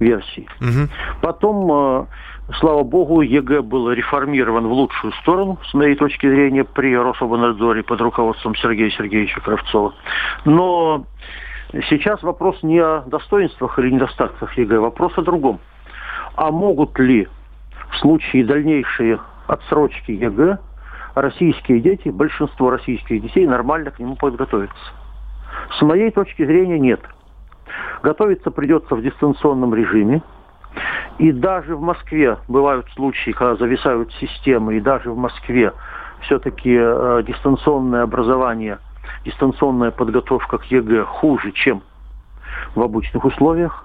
версии. 0.00 0.46
Угу. 0.60 0.88
Потом 1.22 2.08
Слава 2.58 2.82
богу, 2.82 3.22
ЕГЭ 3.22 3.62
был 3.62 3.90
реформирован 3.90 4.66
в 4.66 4.72
лучшую 4.72 5.12
сторону, 5.14 5.58
с 5.70 5.74
моей 5.74 5.94
точки 5.94 6.28
зрения, 6.28 6.64
при 6.64 6.96
Рособрнадзоре 6.96 7.82
под 7.82 8.00
руководством 8.00 8.54
Сергея 8.56 8.90
Сергеевича 8.90 9.40
Кравцова. 9.40 9.94
Но 10.44 11.06
сейчас 11.88 12.22
вопрос 12.22 12.62
не 12.62 12.78
о 12.78 13.02
достоинствах 13.06 13.78
или 13.78 13.90
недостатках 13.90 14.56
ЕГЭ, 14.58 14.80
вопрос 14.80 15.16
о 15.16 15.22
другом. 15.22 15.60
А 16.36 16.50
могут 16.50 16.98
ли 16.98 17.26
в 17.90 17.98
случае 17.98 18.44
дальнейшей 18.44 19.18
отсрочки 19.46 20.12
ЕГЭ 20.12 20.58
российские 21.14 21.80
дети, 21.80 22.10
большинство 22.10 22.70
российских 22.70 23.22
детей 23.22 23.46
нормально 23.46 23.92
к 23.92 23.98
нему 23.98 24.16
подготовиться? 24.16 24.92
С 25.78 25.82
моей 25.82 26.10
точки 26.10 26.44
зрения 26.44 26.78
нет. 26.78 27.00
Готовиться 28.02 28.50
придется 28.50 28.94
в 28.94 29.02
дистанционном 29.02 29.74
режиме, 29.74 30.22
и 31.18 31.32
даже 31.32 31.76
в 31.76 31.80
Москве 31.80 32.38
бывают 32.48 32.86
случаи, 32.94 33.30
когда 33.30 33.56
зависают 33.56 34.12
системы, 34.14 34.76
и 34.76 34.80
даже 34.80 35.10
в 35.10 35.16
Москве 35.16 35.72
все-таки 36.22 36.76
э, 36.76 37.22
дистанционное 37.26 38.02
образование, 38.02 38.78
дистанционная 39.24 39.90
подготовка 39.90 40.58
к 40.58 40.64
ЕГЭ 40.64 41.04
хуже, 41.04 41.52
чем 41.52 41.82
в 42.74 42.82
обычных 42.82 43.24
условиях. 43.24 43.84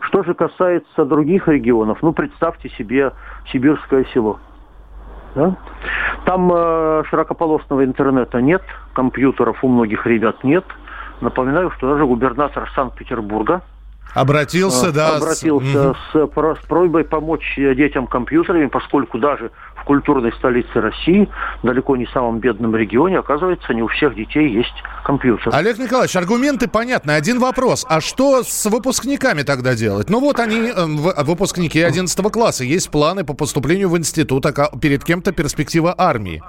Что 0.00 0.22
же 0.22 0.34
касается 0.34 1.04
других 1.04 1.48
регионов, 1.48 1.98
ну 2.02 2.12
представьте 2.12 2.68
себе 2.70 3.12
сибирское 3.50 4.04
село. 4.12 4.38
Да? 5.34 5.56
Там 6.24 6.50
э, 6.52 7.04
широкополосного 7.08 7.84
интернета 7.84 8.40
нет, 8.40 8.62
компьютеров 8.92 9.62
у 9.62 9.68
многих 9.68 10.06
ребят 10.06 10.44
нет. 10.44 10.64
Напоминаю, 11.20 11.70
что 11.70 11.92
даже 11.92 12.06
губернатор 12.06 12.68
Санкт-Петербурга– 12.74 13.62
Обратился, 14.12 14.92
да. 14.92 15.16
Обратился 15.16 15.94
с, 15.94 16.12
с, 16.12 16.62
с 16.62 16.66
просьбой 16.66 17.04
помочь 17.04 17.54
детям 17.56 18.06
компьютерами, 18.06 18.66
поскольку 18.66 19.18
даже 19.18 19.50
в 19.74 19.84
культурной 19.84 20.32
столице 20.32 20.80
России, 20.80 21.28
далеко 21.62 21.96
не 21.96 22.06
самом 22.06 22.38
бедном 22.38 22.76
регионе, 22.76 23.18
оказывается, 23.18 23.74
не 23.74 23.82
у 23.82 23.88
всех 23.88 24.14
детей 24.14 24.48
есть 24.48 24.74
компьютер. 25.04 25.52
Олег 25.52 25.78
Николаевич, 25.78 26.16
аргументы 26.16 26.68
понятны. 26.68 27.10
Один 27.12 27.38
вопрос. 27.40 27.84
А 27.88 28.00
что 28.00 28.42
с 28.42 28.66
выпускниками 28.66 29.42
тогда 29.42 29.74
делать? 29.74 30.08
Ну 30.08 30.20
вот 30.20 30.38
они, 30.38 30.70
э, 30.70 31.22
выпускники 31.22 31.82
11 31.82 32.30
класса, 32.30 32.64
есть 32.64 32.90
планы 32.90 33.24
по 33.24 33.34
поступлению 33.34 33.90
в 33.90 33.98
институт, 33.98 34.46
а 34.46 34.52
перед 34.80 35.04
кем-то 35.04 35.32
перспектива 35.32 35.94
армии. 35.96 36.42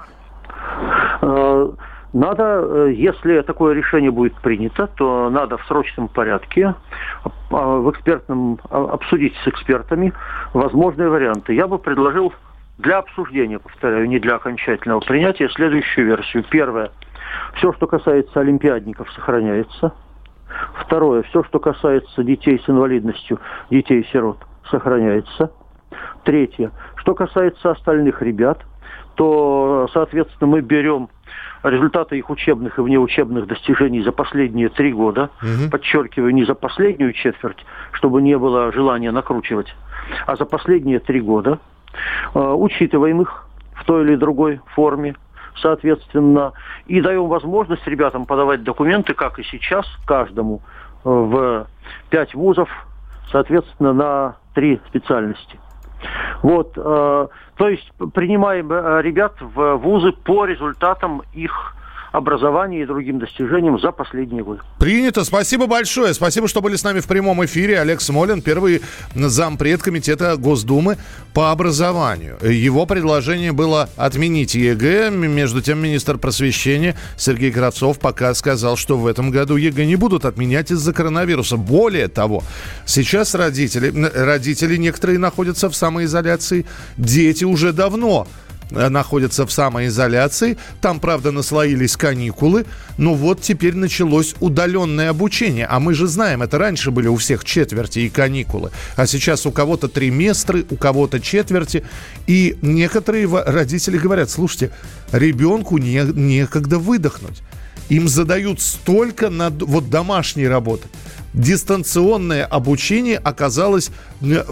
Надо, 2.16 2.44
э, 2.64 2.92
если 2.94 3.42
такое 3.42 3.74
решение 3.74 4.10
будет 4.10 4.40
принято, 4.40 4.86
то 4.86 5.28
надо 5.28 5.58
в 5.58 5.66
срочном 5.66 6.08
порядке 6.08 6.74
а, 7.50 7.78
в 7.78 7.90
экспертном 7.90 8.58
а, 8.70 8.84
обсудить 8.94 9.34
с 9.44 9.48
экспертами 9.48 10.14
возможные 10.54 11.10
варианты. 11.10 11.52
Я 11.52 11.68
бы 11.68 11.78
предложил 11.78 12.32
для 12.78 12.98
обсуждения, 12.98 13.58
повторяю, 13.58 14.08
не 14.08 14.18
для 14.18 14.36
окончательного 14.36 15.00
принятия, 15.00 15.50
следующую 15.50 16.06
версию. 16.06 16.46
Первое. 16.48 16.90
Все, 17.56 17.74
что 17.74 17.86
касается 17.86 18.40
олимпиадников, 18.40 19.12
сохраняется. 19.12 19.92
Второе. 20.80 21.22
Все, 21.24 21.44
что 21.44 21.58
касается 21.58 22.24
детей 22.24 22.58
с 22.64 22.70
инвалидностью, 22.70 23.40
детей-сирот, 23.68 24.38
сохраняется. 24.70 25.52
Третье. 26.24 26.70
Что 26.94 27.14
касается 27.14 27.72
остальных 27.72 28.22
ребят, 28.22 28.64
то, 29.16 29.86
соответственно, 29.92 30.48
мы 30.48 30.60
берем 30.62 31.10
результаты 31.62 32.18
их 32.18 32.30
учебных 32.30 32.78
и 32.78 32.82
внеучебных 32.82 33.46
достижений 33.46 34.02
за 34.02 34.12
последние 34.12 34.68
три 34.68 34.92
года, 34.92 35.30
угу. 35.42 35.70
подчеркиваю, 35.70 36.34
не 36.34 36.44
за 36.44 36.54
последнюю 36.54 37.12
четверть, 37.12 37.64
чтобы 37.92 38.22
не 38.22 38.36
было 38.38 38.72
желания 38.72 39.10
накручивать, 39.10 39.74
а 40.26 40.36
за 40.36 40.44
последние 40.44 41.00
три 41.00 41.20
года, 41.20 41.58
э, 42.34 42.38
учитываем 42.38 43.22
их 43.22 43.46
в 43.74 43.84
той 43.84 44.04
или 44.04 44.16
другой 44.16 44.60
форме, 44.74 45.16
соответственно, 45.60 46.52
и 46.86 47.00
даем 47.00 47.28
возможность 47.28 47.86
ребятам 47.86 48.26
подавать 48.26 48.62
документы, 48.62 49.14
как 49.14 49.38
и 49.38 49.42
сейчас, 49.44 49.86
каждому 50.06 50.62
э, 51.04 51.08
в 51.08 51.66
пять 52.10 52.34
вузов, 52.34 52.68
соответственно, 53.30 53.92
на 53.92 54.36
три 54.54 54.80
специальности. 54.88 55.58
Вот, 56.42 56.72
э, 56.76 56.80
то 57.56 57.68
есть 57.68 57.90
принимаем 58.14 58.72
э, 58.72 59.02
ребят 59.02 59.34
в 59.40 59.76
вузы 59.76 60.12
по 60.12 60.44
результатам 60.44 61.22
их 61.32 61.74
образованию 62.16 62.82
и 62.82 62.86
другим 62.86 63.18
достижениям 63.18 63.78
за 63.78 63.92
последние 63.92 64.42
годы. 64.42 64.60
Принято. 64.78 65.22
Спасибо 65.24 65.66
большое. 65.66 66.14
Спасибо, 66.14 66.48
что 66.48 66.62
были 66.62 66.76
с 66.76 66.82
нами 66.82 67.00
в 67.00 67.06
прямом 67.06 67.44
эфире. 67.44 67.78
Олег 67.78 68.00
Смолин, 68.00 68.40
первый 68.40 68.80
зампред 69.14 69.82
комитета 69.82 70.36
Госдумы 70.36 70.96
по 71.34 71.50
образованию. 71.50 72.38
Его 72.42 72.86
предложение 72.86 73.52
было 73.52 73.90
отменить 73.96 74.54
ЕГЭ. 74.54 75.10
Между 75.10 75.60
тем, 75.60 75.78
министр 75.78 76.16
просвещения 76.16 76.96
Сергей 77.18 77.52
Кравцов 77.52 77.98
пока 77.98 78.32
сказал, 78.34 78.76
что 78.76 78.96
в 78.96 79.06
этом 79.06 79.30
году 79.30 79.56
ЕГЭ 79.56 79.84
не 79.84 79.96
будут 79.96 80.24
отменять 80.24 80.70
из-за 80.70 80.94
коронавируса. 80.94 81.58
Более 81.58 82.08
того, 82.08 82.42
сейчас 82.86 83.34
родители, 83.34 83.92
родители 84.14 84.76
некоторые 84.76 85.18
находятся 85.18 85.68
в 85.68 85.76
самоизоляции. 85.76 86.64
Дети 86.96 87.44
уже 87.44 87.74
давно 87.74 88.26
находятся 88.70 89.46
в 89.46 89.52
самоизоляции. 89.52 90.56
Там, 90.80 91.00
правда, 91.00 91.32
наслоились 91.32 91.96
каникулы. 91.96 92.66
Но 92.98 93.14
вот 93.14 93.40
теперь 93.40 93.74
началось 93.74 94.34
удаленное 94.40 95.10
обучение. 95.10 95.66
А 95.66 95.80
мы 95.80 95.94
же 95.94 96.06
знаем, 96.06 96.42
это 96.42 96.58
раньше 96.58 96.90
были 96.90 97.08
у 97.08 97.16
всех 97.16 97.44
четверти 97.44 98.00
и 98.00 98.08
каникулы. 98.08 98.70
А 98.96 99.06
сейчас 99.06 99.46
у 99.46 99.52
кого-то 99.52 99.88
триместры, 99.88 100.64
у 100.70 100.76
кого-то 100.76 101.20
четверти. 101.20 101.84
И 102.26 102.56
некоторые 102.62 103.28
родители 103.28 103.98
говорят, 103.98 104.30
слушайте, 104.30 104.70
ребенку 105.12 105.78
не, 105.78 106.02
некогда 106.02 106.78
выдохнуть. 106.78 107.42
Им 107.88 108.08
задают 108.08 108.60
столько 108.60 109.30
над, 109.30 109.62
вот 109.62 109.90
домашней 109.90 110.48
работы 110.48 110.88
дистанционное 111.36 112.44
обучение 112.44 113.18
оказалось 113.18 113.90
э, 114.22 114.44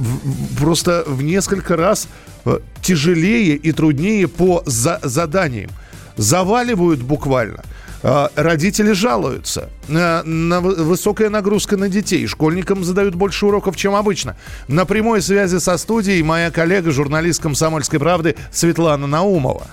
просто 0.61 1.03
в 1.07 1.23
несколько 1.23 1.77
раз 1.77 2.07
э, 2.45 2.61
тяжелее 2.83 3.57
и 3.57 3.73
труднее 3.73 4.29
по 4.29 4.63
за 4.67 5.01
заданиям. 5.03 5.71
Заваливают 6.17 7.01
буквально. 7.01 7.65
Э, 8.03 8.29
родители 8.37 8.93
жалуются 8.93 9.71
на 9.89 10.23
высокая 10.61 11.31
нагрузка 11.31 11.77
на 11.77 11.89
детей. 11.89 12.27
Школьникам 12.27 12.85
задают 12.85 13.15
больше 13.15 13.47
уроков, 13.47 13.77
чем 13.77 13.95
обычно. 13.95 14.37
На 14.69 14.85
прямой 14.85 15.23
связи 15.23 15.59
со 15.59 15.79
студией 15.79 16.23
моя 16.23 16.51
коллега, 16.51 16.93
журналист 16.93 17.43
«Комсомольской 17.43 17.99
правды» 17.99 18.37
Светлана 18.53 19.07
Наумова. 19.07 19.67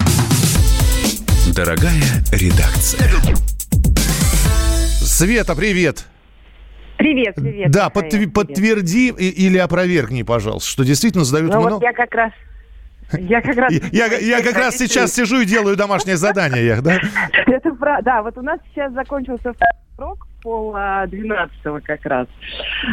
Дорогая 1.54 2.24
редакция. 2.32 3.12
Света, 5.02 5.54
привет. 5.56 6.06
Привет, 7.02 7.34
привет. 7.34 7.72
Да, 7.72 7.90
под, 7.90 8.12
привет. 8.12 8.32
подтверди 8.32 9.10
или 9.10 9.58
опровергни, 9.58 10.22
пожалуйста, 10.22 10.70
что 10.70 10.84
действительно 10.86 11.24
задают 11.24 11.52
ну, 11.52 11.60
много... 11.60 11.74
Вот 11.74 11.84
я 11.84 11.94
как 11.94 12.14
раз 12.14 12.32
я 13.14 13.42
как 13.42 13.58
раз... 13.58 13.74
Я, 13.92 14.06
я 14.06 14.42
как 14.42 14.56
раз 14.56 14.78
сейчас 14.78 15.14
сижу 15.14 15.42
и 15.42 15.46
делаю 15.46 15.76
домашнее 15.76 16.16
задание, 16.16 16.80
да? 16.82 17.00
Это 17.48 17.72
правда. 17.72 18.04
Да, 18.04 18.22
вот 18.22 18.38
у 18.38 18.42
нас 18.42 18.60
сейчас 18.70 18.94
закончился 18.94 19.52
срок 19.98 20.28
пол 20.44 20.76
двенадцатого 21.08 21.80
как 21.82 22.06
раз. 22.06 22.28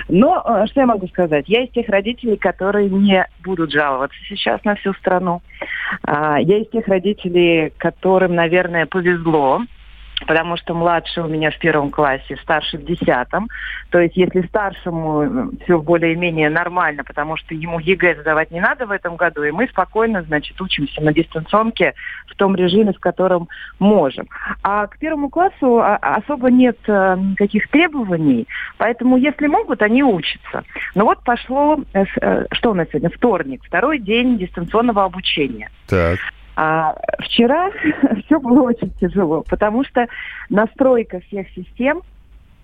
Но 0.08 0.42
э, 0.44 0.66
что 0.66 0.80
я 0.80 0.86
могу 0.86 1.06
сказать? 1.08 1.44
Я 1.48 1.64
из 1.64 1.70
тех 1.70 1.88
родителей, 1.88 2.36
которые 2.36 2.88
не 2.88 3.24
будут 3.44 3.70
жаловаться 3.70 4.18
сейчас 4.28 4.64
на 4.64 4.74
всю 4.74 4.92
страну. 4.94 5.40
А, 6.02 6.40
я 6.40 6.58
из 6.58 6.68
тех 6.70 6.88
родителей, 6.88 7.72
которым, 7.76 8.34
наверное, 8.34 8.86
повезло, 8.86 9.62
потому 10.26 10.56
что 10.56 10.74
младший 10.74 11.22
у 11.22 11.28
меня 11.28 11.50
в 11.50 11.58
первом 11.58 11.90
классе, 11.90 12.36
старший 12.42 12.78
в 12.78 12.84
десятом. 12.84 13.48
То 13.90 14.00
есть 14.00 14.16
если 14.16 14.42
старшему 14.42 15.22
э, 15.22 15.48
все 15.64 15.80
более-менее 15.80 16.50
нормально, 16.50 17.04
потому 17.04 17.36
что 17.36 17.54
ему 17.54 17.78
ЕГЭ 17.78 18.20
сдавать 18.20 18.50
не 18.50 18.60
надо 18.60 18.86
в 18.86 18.90
этом 18.90 19.16
году, 19.16 19.42
и 19.42 19.50
мы 19.50 19.68
спокойно, 19.68 20.22
значит, 20.22 20.60
учимся 20.60 21.00
на 21.02 21.12
дистанционке 21.12 21.94
в 22.26 22.34
том 22.36 22.56
режиме, 22.56 22.92
в 22.92 23.00
котором 23.00 23.48
можем. 23.78 24.28
А 24.62 24.86
к 24.86 24.98
первому 24.98 25.28
классу 25.28 25.78
а, 25.78 25.96
особо 25.96 26.50
нет 26.50 26.78
э, 26.86 27.16
никаких 27.18 27.68
требований, 27.68 28.46
поэтому 28.76 29.16
если 29.16 29.46
могут, 29.46 29.82
они 29.82 30.02
учатся. 30.02 30.64
Но 30.94 31.04
вот 31.04 31.22
пошло, 31.22 31.78
э, 31.92 32.04
что 32.52 32.70
у 32.70 32.74
нас 32.74 32.88
сегодня, 32.88 33.10
вторник, 33.10 33.62
второй 33.64 33.98
день 33.98 34.38
дистанционного 34.38 35.04
обучения. 35.04 35.70
Так. 35.88 36.18
А 36.60 36.96
вчера 37.20 37.70
все 38.24 38.40
было 38.40 38.62
очень 38.62 38.90
тяжело, 38.94 39.44
потому 39.48 39.84
что 39.84 40.08
настройка 40.50 41.20
всех 41.20 41.48
систем 41.50 42.02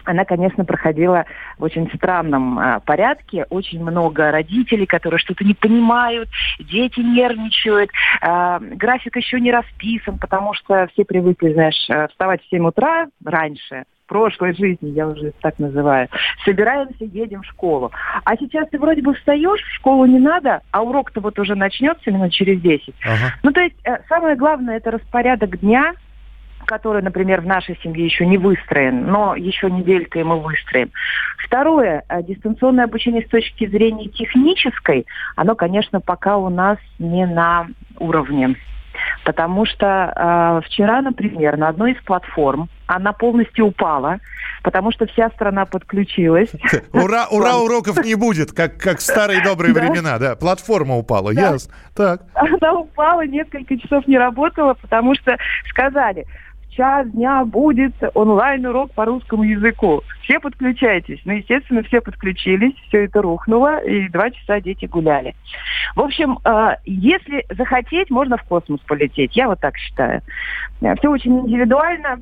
она, 0.03 0.25
конечно, 0.25 0.67
проходила 0.67 1.25
в 1.57 1.63
очень 1.63 1.89
странном 1.95 2.59
а, 2.59 2.81
порядке. 2.81 3.47
Очень 3.49 3.83
много 3.83 4.31
родителей, 4.33 4.85
которые 4.85 5.19
что-то 5.19 5.45
не 5.45 5.55
понимают, 5.55 6.29
дети 6.59 7.01
нервничают, 7.01 7.91
а, 8.21 8.59
график 8.59 9.17
еще 9.17 9.41
не 9.41 9.51
расписан, 9.51 10.19
потому 10.19 10.53
что 10.53 10.89
все 10.93 11.07
привыкли, 11.07 11.55
знаешь, 11.55 11.89
э, 11.89 12.09
вставать 12.09 12.43
в 12.43 12.51
7 12.51 12.67
утра 12.67 13.07
раньше, 13.25 13.85
прошлой 14.07 14.55
жизни, 14.55 14.91
я 14.91 15.09
уже 15.09 15.33
так 15.41 15.59
называю, 15.59 16.09
собираемся, 16.45 17.05
едем 17.05 17.43
в 17.43 17.47
школу. 17.47 17.93
А 18.25 18.37
сейчас 18.37 18.69
ты 18.71 18.79
вроде 18.79 19.03
бы 19.03 19.15
встаешь, 19.15 19.63
в 19.63 19.75
школу 19.75 20.07
не 20.07 20.19
надо, 20.19 20.61
а 20.71 20.83
урок-то 20.83 21.21
вот 21.21 21.39
уже 21.39 21.55
начнется 21.55 22.11
минут 22.11 22.33
через 22.33 22.61
10. 22.61 22.95
Ага. 23.05 23.35
Ну, 23.43 23.53
то 23.53 23.61
есть 23.61 23.77
э, 23.85 23.99
самое 24.09 24.37
главное, 24.37 24.77
это 24.77 24.91
распорядок 24.91 25.59
дня, 25.61 25.95
который, 26.65 27.03
например, 27.03 27.41
в 27.41 27.47
нашей 27.47 27.79
семье 27.83 28.05
еще 28.05 28.27
не 28.27 28.39
выстроен, 28.39 29.07
но 29.07 29.35
еще 29.35 29.71
неделькой 29.71 30.25
мы 30.25 30.41
выстроим. 30.41 30.91
Второе, 31.39 32.05
э, 32.09 32.23
дистанционное 32.23 32.85
обучение 32.85 33.23
с 33.23 33.29
точки 33.29 33.67
зрения 33.67 34.09
технической, 34.09 35.07
оно, 35.37 35.55
конечно, 35.55 36.01
пока 36.01 36.37
у 36.37 36.49
нас 36.49 36.79
не 36.99 37.27
на 37.27 37.69
уровне. 37.99 38.57
Потому 39.25 39.67
что 39.67 40.13
э, 40.15 40.67
вчера, 40.67 41.03
например, 41.03 41.57
на 41.57 41.69
одной 41.69 41.93
из 41.93 42.03
платформ 42.03 42.69
она 42.87 43.13
полностью 43.13 43.67
упала, 43.67 44.19
потому 44.63 44.93
что 44.93 45.07
вся 45.07 45.31
страна 45.31 45.65
подключилась. 45.65 46.51
Ура, 46.93 47.27
ура, 47.31 47.57
уроков 47.57 48.05
не 48.05 48.15
будет, 48.15 48.53
как, 48.53 48.79
как 48.79 48.99
в 48.99 49.03
старые 49.03 49.43
добрые 49.45 49.73
времена, 49.73 50.19
да. 50.19 50.37
Платформа 50.37 50.97
упала, 50.97 51.31
ясно. 51.31 51.73
Так. 51.95 52.23
Она 52.35 52.73
упала, 52.75 53.27
несколько 53.27 53.79
часов 53.79 54.07
не 54.07 54.19
работала, 54.19 54.75
потому 54.75 55.15
что 55.15 55.37
сказали, 55.69 56.27
час 56.77 57.09
дня 57.11 57.45
будет 57.45 57.95
онлайн-урок 58.15 58.93
по 58.93 59.05
русскому 59.05 59.45
языку. 59.45 60.03
Все 60.23 60.41
подключайтесь. 60.41 61.21
Ну, 61.25 61.35
естественно, 61.35 61.83
все 61.83 62.01
подключились, 62.01 62.75
все 62.89 63.05
это 63.05 63.23
рухнуло, 63.23 63.79
и 63.83 64.09
два 64.09 64.31
часа 64.31 64.61
дети 64.61 64.87
гуляли. 64.87 65.35
В 65.95 66.01
общем, 66.01 66.39
э, 66.45 66.77
если 66.85 67.45
захотеть, 67.57 68.11
можно 68.11 68.37
в 68.37 68.43
космос 68.45 68.81
полететь. 68.81 69.37
Я 69.37 69.49
вот 69.49 69.61
так 69.61 69.77
считаю. 69.77 70.23
Все 70.99 71.09
очень 71.09 71.41
индивидуально. 71.41 72.21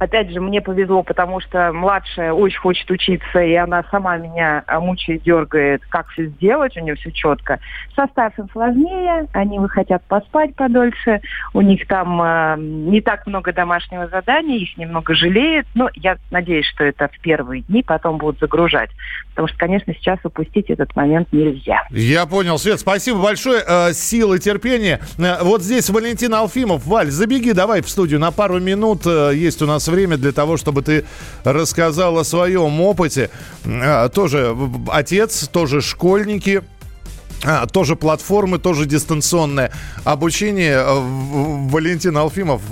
Опять 0.00 0.30
же, 0.30 0.40
мне 0.40 0.62
повезло, 0.62 1.02
потому 1.02 1.40
что 1.40 1.72
младшая 1.74 2.32
очень 2.32 2.58
хочет 2.58 2.90
учиться, 2.90 3.38
и 3.38 3.52
она 3.54 3.84
сама 3.90 4.16
меня 4.16 4.64
а, 4.66 4.80
мучает, 4.80 5.22
дергает, 5.22 5.82
как 5.90 6.08
все 6.08 6.24
сделать, 6.24 6.74
у 6.78 6.80
нее 6.80 6.94
все 6.94 7.12
четко. 7.12 7.60
Со 7.94 8.06
старшим 8.06 8.48
сложнее, 8.50 9.28
они 9.34 9.58
хотят 9.68 10.02
поспать 10.04 10.56
подольше, 10.56 11.20
у 11.52 11.60
них 11.60 11.86
там 11.86 12.18
э, 12.22 12.56
не 12.58 13.02
так 13.02 13.26
много 13.26 13.52
домашнего 13.52 14.08
задания, 14.08 14.56
их 14.56 14.74
немного 14.78 15.14
жалеет, 15.14 15.66
но 15.74 15.90
я 15.96 16.16
надеюсь, 16.30 16.66
что 16.66 16.84
это 16.84 17.08
в 17.08 17.20
первые 17.20 17.60
дни, 17.60 17.82
потом 17.82 18.16
будут 18.16 18.40
загружать. 18.40 18.88
Потому 19.30 19.48
что, 19.48 19.58
конечно, 19.58 19.92
сейчас 19.92 20.18
упустить 20.24 20.70
этот 20.70 20.96
момент 20.96 21.28
нельзя. 21.30 21.82
Я 21.90 22.24
понял, 22.24 22.58
Свет, 22.58 22.80
спасибо 22.80 23.22
большое. 23.22 23.62
Э, 23.68 23.92
силы, 23.92 24.38
терпения. 24.38 25.00
Э, 25.18 25.42
вот 25.42 25.62
здесь 25.62 25.90
Валентин 25.90 26.32
Алфимов. 26.32 26.86
Валь, 26.86 27.10
забеги 27.10 27.52
давай 27.52 27.82
в 27.82 27.90
студию 27.90 28.18
на 28.18 28.30
пару 28.30 28.60
минут. 28.60 29.06
Э, 29.06 29.32
есть 29.34 29.60
у 29.60 29.66
нас 29.66 29.89
время 29.90 30.16
для 30.16 30.32
того, 30.32 30.56
чтобы 30.56 30.82
ты 30.82 31.04
рассказал 31.44 32.18
о 32.18 32.24
своем 32.24 32.80
опыте. 32.80 33.30
А, 33.64 34.08
тоже 34.08 34.56
отец, 34.88 35.48
тоже 35.48 35.80
школьники. 35.80 36.62
А, 37.44 37.66
тоже 37.66 37.96
платформы, 37.96 38.58
тоже 38.58 38.86
дистанционное 38.86 39.72
обучение. 40.04 40.84
Валентин 40.84 42.16
Алфимов 42.16 42.62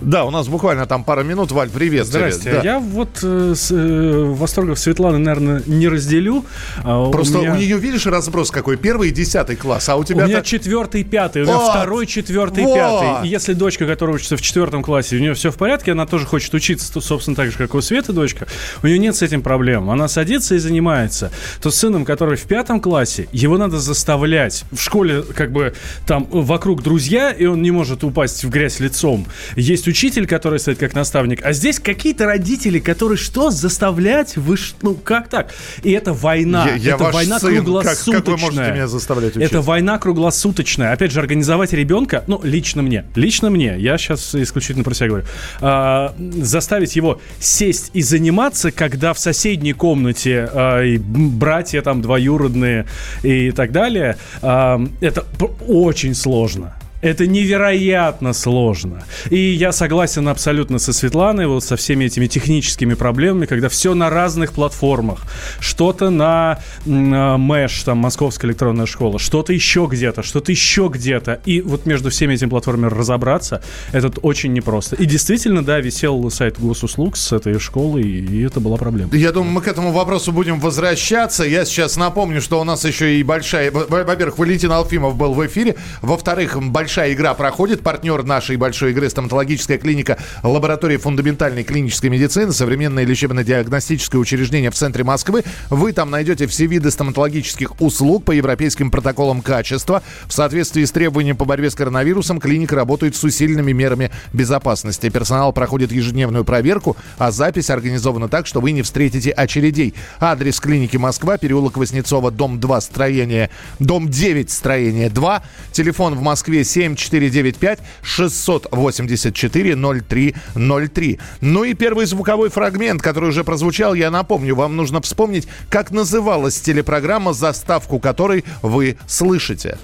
да, 0.00 0.24
у 0.24 0.30
нас 0.30 0.48
буквально 0.48 0.86
там 0.86 1.04
пара 1.04 1.22
минут. 1.22 1.50
Валь, 1.50 1.70
привет. 1.70 2.06
Здрасте. 2.06 2.52
Да. 2.52 2.60
Я 2.62 2.78
вот 2.78 3.20
э, 3.22 3.54
с, 3.56 3.70
э, 3.70 4.24
восторгов 4.24 4.78
Светланы, 4.78 5.18
наверное, 5.18 5.62
не 5.66 5.88
разделю. 5.88 6.44
А 6.84 7.10
Просто 7.10 7.38
у, 7.38 7.40
меня... 7.42 7.54
у 7.54 7.56
нее, 7.56 7.78
видишь, 7.78 8.06
разброс 8.06 8.50
какой? 8.50 8.76
Первый 8.76 9.08
и 9.08 9.12
десятый 9.12 9.56
класс, 9.56 9.88
а 9.88 9.96
у 9.96 10.04
тебя... 10.04 10.24
У 10.24 10.28
меня 10.28 10.42
четвертый, 10.42 11.02
пятый, 11.02 11.42
у 11.42 11.44
меня 11.46 11.56
вот. 11.56 11.70
второй, 11.70 12.06
четвертый, 12.06 12.64
вот. 12.64 12.74
пятый. 12.74 13.26
И 13.26 13.30
если 13.30 13.54
дочка, 13.54 13.86
которая 13.86 14.16
учится 14.16 14.36
в 14.36 14.42
четвертом 14.42 14.82
классе, 14.82 15.16
у 15.16 15.20
нее 15.20 15.34
все 15.34 15.50
в 15.50 15.56
порядке, 15.56 15.92
она 15.92 16.06
тоже 16.06 16.26
хочет 16.26 16.54
учиться, 16.54 17.00
собственно, 17.00 17.34
так 17.34 17.50
же, 17.50 17.58
как 17.58 17.74
у 17.74 17.80
Светы 17.80 18.12
дочка, 18.12 18.46
у 18.82 18.86
нее 18.86 18.98
нет 18.98 19.16
с 19.16 19.22
этим 19.22 19.42
проблем. 19.42 19.90
Она 19.90 20.06
садится 20.08 20.54
и 20.54 20.58
занимается. 20.58 21.32
То 21.60 21.70
с 21.70 21.76
сыном, 21.76 22.04
который 22.04 22.36
в 22.36 22.44
пятом 22.44 22.80
классе, 22.80 23.28
его 23.32 23.58
надо 23.58 23.78
заставлять. 23.80 24.64
В 24.70 24.80
школе 24.80 25.22
как 25.22 25.52
бы 25.52 25.74
там 26.06 26.26
вокруг 26.30 26.82
друзья, 26.82 27.30
и 27.30 27.46
он 27.46 27.62
не 27.62 27.70
может 27.70 28.04
упасть 28.04 28.44
в 28.44 28.50
грязь 28.50 28.80
лицом. 28.80 29.26
Есть 29.56 29.87
учитель, 29.88 30.26
который 30.26 30.58
стоит 30.58 30.78
как 30.78 30.94
наставник, 30.94 31.44
а 31.44 31.52
здесь 31.52 31.80
какие-то 31.80 32.26
родители, 32.26 32.78
которые 32.78 33.18
что, 33.18 33.50
заставлять? 33.50 34.36
Вы 34.36 34.56
ну 34.82 34.94
как 34.94 35.28
так? 35.28 35.54
И 35.82 35.90
это 35.92 36.12
война. 36.12 36.66
Я, 36.68 36.74
я 36.74 36.94
это 36.94 37.04
война 37.04 37.38
сын. 37.38 37.54
круглосуточная. 37.56 38.14
Как, 38.14 38.24
как 38.24 38.34
вы 38.34 38.40
можете 38.40 38.72
меня 38.72 38.88
заставлять 38.88 39.36
учиться? 39.36 39.46
Это 39.46 39.62
война 39.62 39.98
круглосуточная. 39.98 40.92
Опять 40.92 41.12
же, 41.12 41.20
организовать 41.20 41.72
ребенка, 41.72 42.24
ну, 42.26 42.40
лично 42.42 42.82
мне, 42.82 43.04
лично 43.14 43.50
мне, 43.50 43.76
я 43.78 43.98
сейчас 43.98 44.34
исключительно 44.34 44.84
про 44.84 44.94
себя 44.94 45.08
говорю, 45.08 45.24
а, 45.60 46.14
заставить 46.18 46.96
его 46.96 47.20
сесть 47.40 47.90
и 47.94 48.02
заниматься, 48.02 48.70
когда 48.70 49.12
в 49.12 49.18
соседней 49.18 49.72
комнате 49.72 50.48
а, 50.52 50.82
и 50.82 50.98
братья 50.98 51.82
там 51.82 52.02
двоюродные 52.02 52.86
и 53.22 53.50
так 53.50 53.72
далее, 53.72 54.16
а, 54.42 54.80
это 55.00 55.24
очень 55.66 56.14
сложно. 56.14 56.77
Это 57.00 57.28
невероятно 57.28 58.32
сложно. 58.32 59.04
И 59.30 59.38
я 59.38 59.70
согласен 59.70 60.26
абсолютно 60.28 60.80
со 60.80 60.92
Светланой, 60.92 61.46
вот 61.46 61.62
со 61.62 61.76
всеми 61.76 62.06
этими 62.06 62.26
техническими 62.26 62.94
проблемами, 62.94 63.46
когда 63.46 63.68
все 63.68 63.94
на 63.94 64.10
разных 64.10 64.52
платформах. 64.52 65.22
Что-то 65.60 66.10
на 66.10 66.58
Мэш, 66.84 67.84
там, 67.84 67.98
Московская 67.98 68.48
электронная 68.48 68.86
школа, 68.86 69.20
что-то 69.20 69.52
еще 69.52 69.86
где-то, 69.88 70.24
что-то 70.24 70.50
еще 70.50 70.90
где-то. 70.92 71.40
И 71.44 71.60
вот 71.60 71.86
между 71.86 72.10
всеми 72.10 72.34
этими 72.34 72.48
платформами 72.48 72.90
разобраться, 72.90 73.62
это 73.92 74.08
очень 74.22 74.52
непросто. 74.52 74.96
И 74.96 75.06
действительно, 75.06 75.64
да, 75.64 75.78
висел 75.78 76.28
сайт 76.30 76.58
госуслуг 76.58 77.16
с 77.16 77.32
этой 77.32 77.60
школы, 77.60 78.02
и 78.02 78.42
это 78.42 78.58
была 78.58 78.76
проблема. 78.76 79.14
Я 79.14 79.30
думаю, 79.30 79.52
мы 79.52 79.60
к 79.60 79.68
этому 79.68 79.92
вопросу 79.92 80.32
будем 80.32 80.58
возвращаться. 80.58 81.44
Я 81.44 81.64
сейчас 81.64 81.96
напомню, 81.96 82.40
что 82.42 82.60
у 82.60 82.64
нас 82.64 82.84
еще 82.84 83.20
и 83.20 83.22
большая... 83.22 83.70
Во-первых, 83.70 84.38
Валентин 84.38 84.72
Алфимов 84.72 85.16
был 85.16 85.32
в 85.32 85.46
эфире. 85.46 85.76
Во-вторых, 86.02 86.60
большая 86.60 86.87
большая 86.88 87.12
игра 87.12 87.34
проходит. 87.34 87.82
Партнер 87.82 88.22
нашей 88.22 88.56
большой 88.56 88.92
игры– 88.92 89.10
стоматологическая 89.10 89.76
клиника 89.76 90.16
лаборатории 90.42 90.96
фундаментальной 90.96 91.62
клинической 91.62 92.08
медицины, 92.08 92.50
современное 92.50 93.04
лечебно-диагностическое 93.04 94.18
учреждение 94.18 94.70
в 94.70 94.74
центре 94.74 95.04
Москвы. 95.04 95.44
Вы 95.68 95.92
там 95.92 96.10
найдете 96.10 96.46
все 96.46 96.64
виды 96.64 96.90
стоматологических 96.90 97.78
услуг 97.82 98.24
по 98.24 98.32
европейским 98.32 98.90
протоколам 98.90 99.42
качества. 99.42 100.02
В 100.28 100.32
соответствии 100.32 100.82
с 100.82 100.90
требованиями 100.90 101.36
по 101.36 101.44
борьбе 101.44 101.68
с 101.68 101.74
коронавирусом 101.74 102.40
клиника 102.40 102.74
работает 102.74 103.14
с 103.14 103.22
усиленными 103.22 103.72
мерами 103.72 104.10
безопасности. 104.32 105.10
Персонал 105.10 105.52
проходит 105.52 105.92
ежедневную 105.92 106.46
проверку, 106.46 106.96
а 107.18 107.30
запись 107.32 107.68
организована 107.68 108.30
так, 108.30 108.46
что 108.46 108.62
вы 108.62 108.70
не 108.72 108.80
встретите 108.80 109.30
очередей. 109.30 109.92
Адрес 110.20 110.58
клиники 110.58 110.96
Москва, 110.96 111.36
переулок 111.36 111.76
Воснецова, 111.76 112.30
дом 112.30 112.58
2, 112.58 112.80
строение, 112.80 113.50
дом 113.78 114.08
9, 114.08 114.50
строение 114.50 115.10
2. 115.10 115.42
Телефон 115.72 116.14
в 116.14 116.22
Москве 116.22 116.64
7 116.64 116.77
7495 116.78 117.80
684 118.02 119.74
0303. 119.74 121.18
Ну 121.40 121.64
и 121.64 121.74
первый 121.74 122.06
звуковой 122.06 122.50
фрагмент, 122.50 123.02
который 123.02 123.30
уже 123.30 123.42
прозвучал, 123.42 123.94
я 123.94 124.10
напомню, 124.10 124.54
вам 124.54 124.76
нужно 124.76 125.00
вспомнить, 125.00 125.48
как 125.68 125.90
называлась 125.90 126.60
телепрограмма, 126.60 127.32
заставку 127.32 127.98
которой 127.98 128.44
вы 128.62 128.96
слышите. 129.06 129.78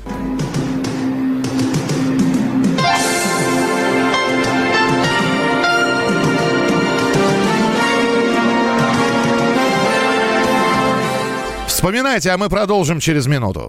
Вспоминайте, 11.67 12.31
а 12.31 12.39
мы 12.39 12.49
продолжим 12.49 13.01
через 13.01 13.27
минуту. 13.27 13.69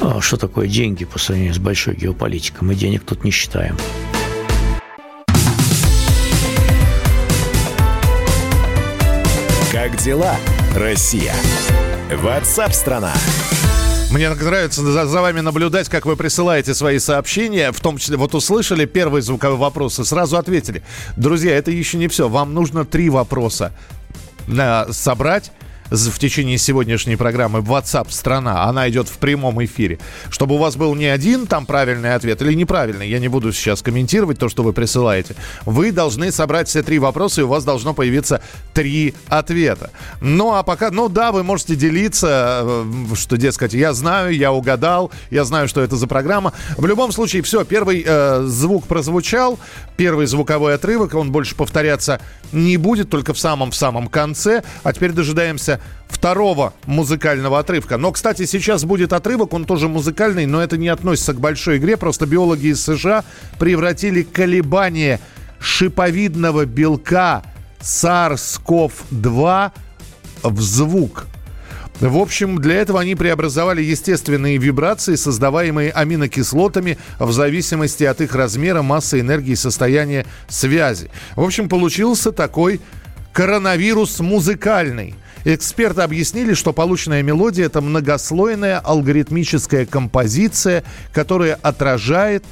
А 0.00 0.20
что 0.20 0.36
такое 0.36 0.68
деньги 0.68 1.04
по 1.04 1.18
сравнению 1.18 1.54
с 1.54 1.58
большой 1.58 1.94
геополитикой? 1.96 2.66
Мы 2.66 2.74
денег 2.74 3.02
тут 3.04 3.24
не 3.24 3.30
считаем. 3.30 3.76
Как 9.72 9.96
дела, 9.98 10.36
Россия? 10.74 11.34
Ватсап-страна! 12.12 13.12
Мне 14.12 14.30
нравится 14.30 14.82
за, 14.82 15.06
за 15.06 15.20
вами 15.20 15.40
наблюдать, 15.40 15.88
как 15.88 16.06
вы 16.06 16.16
присылаете 16.16 16.74
свои 16.74 16.98
сообщения, 16.98 17.72
в 17.72 17.80
том 17.80 17.98
числе, 17.98 18.16
вот 18.16 18.34
услышали 18.34 18.84
первый 18.86 19.20
звуковой 19.20 19.58
вопрос 19.58 19.98
и 19.98 20.04
сразу 20.04 20.36
ответили. 20.36 20.82
Друзья, 21.16 21.56
это 21.56 21.70
еще 21.70 21.98
не 21.98 22.08
все. 22.08 22.28
Вам 22.28 22.54
нужно 22.54 22.84
три 22.84 23.10
вопроса 23.10 23.72
э, 24.46 24.86
собрать 24.92 25.50
в 25.90 26.18
течение 26.18 26.58
сегодняшней 26.58 27.16
программы 27.16 27.60
WhatsApp 27.60 28.10
страна, 28.10 28.64
она 28.64 28.88
идет 28.88 29.08
в 29.08 29.18
прямом 29.18 29.64
эфире, 29.64 29.98
чтобы 30.30 30.56
у 30.56 30.58
вас 30.58 30.76
был 30.76 30.94
не 30.94 31.06
один 31.06 31.46
там 31.46 31.66
правильный 31.66 32.14
ответ 32.14 32.42
или 32.42 32.54
неправильный, 32.54 33.08
я 33.08 33.18
не 33.18 33.28
буду 33.28 33.52
сейчас 33.52 33.82
комментировать 33.82 34.38
то, 34.38 34.48
что 34.48 34.62
вы 34.62 34.72
присылаете. 34.72 35.36
Вы 35.64 35.92
должны 35.92 36.32
собрать 36.32 36.68
все 36.68 36.82
три 36.82 36.98
вопроса, 36.98 37.40
и 37.40 37.44
у 37.44 37.48
вас 37.48 37.64
должно 37.64 37.94
появиться 37.94 38.40
три 38.74 39.14
ответа. 39.28 39.90
Ну, 40.20 40.54
а 40.54 40.62
пока, 40.62 40.90
ну 40.90 41.08
да, 41.08 41.32
вы 41.32 41.42
можете 41.42 41.76
делиться, 41.76 42.62
э, 42.64 43.14
что, 43.14 43.36
дескать, 43.36 43.74
я 43.74 43.92
знаю, 43.92 44.34
я 44.34 44.52
угадал, 44.52 45.10
я 45.30 45.44
знаю, 45.44 45.68
что 45.68 45.80
это 45.80 45.96
за 45.96 46.06
программа. 46.06 46.52
В 46.76 46.86
любом 46.86 47.12
случае, 47.12 47.42
все, 47.42 47.64
первый 47.64 48.04
э, 48.06 48.42
звук 48.46 48.86
прозвучал, 48.86 49.58
первый 49.96 50.26
звуковой 50.26 50.74
отрывок, 50.74 51.14
он 51.14 51.32
больше 51.32 51.54
повторяться 51.54 52.20
не 52.52 52.76
будет, 52.76 53.10
только 53.10 53.34
в 53.34 53.38
самом-в 53.38 53.74
самом 53.74 54.08
конце. 54.08 54.62
А 54.82 54.92
теперь 54.92 55.12
дожидаемся 55.12 55.75
второго 56.08 56.72
музыкального 56.86 57.58
отрывка. 57.58 57.96
Но, 57.98 58.12
кстати, 58.12 58.44
сейчас 58.46 58.84
будет 58.84 59.12
отрывок, 59.12 59.52
он 59.52 59.64
тоже 59.64 59.88
музыкальный, 59.88 60.46
но 60.46 60.62
это 60.62 60.76
не 60.76 60.88
относится 60.88 61.32
к 61.32 61.40
большой 61.40 61.78
игре. 61.78 61.96
Просто 61.96 62.26
биологи 62.26 62.66
из 62.68 62.82
США 62.82 63.24
превратили 63.58 64.22
колебания 64.22 65.20
шиповидного 65.58 66.64
белка 66.64 67.42
SARS-CoV-2 67.80 69.70
в 70.42 70.60
звук. 70.60 71.26
В 72.00 72.18
общем, 72.18 72.60
для 72.60 72.74
этого 72.74 73.00
они 73.00 73.14
преобразовали 73.14 73.82
естественные 73.82 74.58
вибрации, 74.58 75.14
создаваемые 75.14 75.90
аминокислотами 75.90 76.98
в 77.18 77.32
зависимости 77.32 78.04
от 78.04 78.20
их 78.20 78.34
размера, 78.34 78.82
массы, 78.82 79.20
энергии 79.20 79.52
и 79.52 79.56
состояния 79.56 80.26
связи. 80.46 81.10
В 81.36 81.42
общем, 81.42 81.70
получился 81.70 82.32
такой 82.32 82.82
коронавирус 83.32 84.20
музыкальный. 84.20 85.14
Эксперты 85.48 86.00
объяснили, 86.00 86.54
что 86.54 86.72
полученная 86.72 87.22
мелодия– 87.22 87.66
это 87.66 87.80
многослойная 87.80 88.80
алгоритмическая 88.80 89.86
композиция, 89.86 90.82
которая 91.12 91.54
отражает 91.54 92.44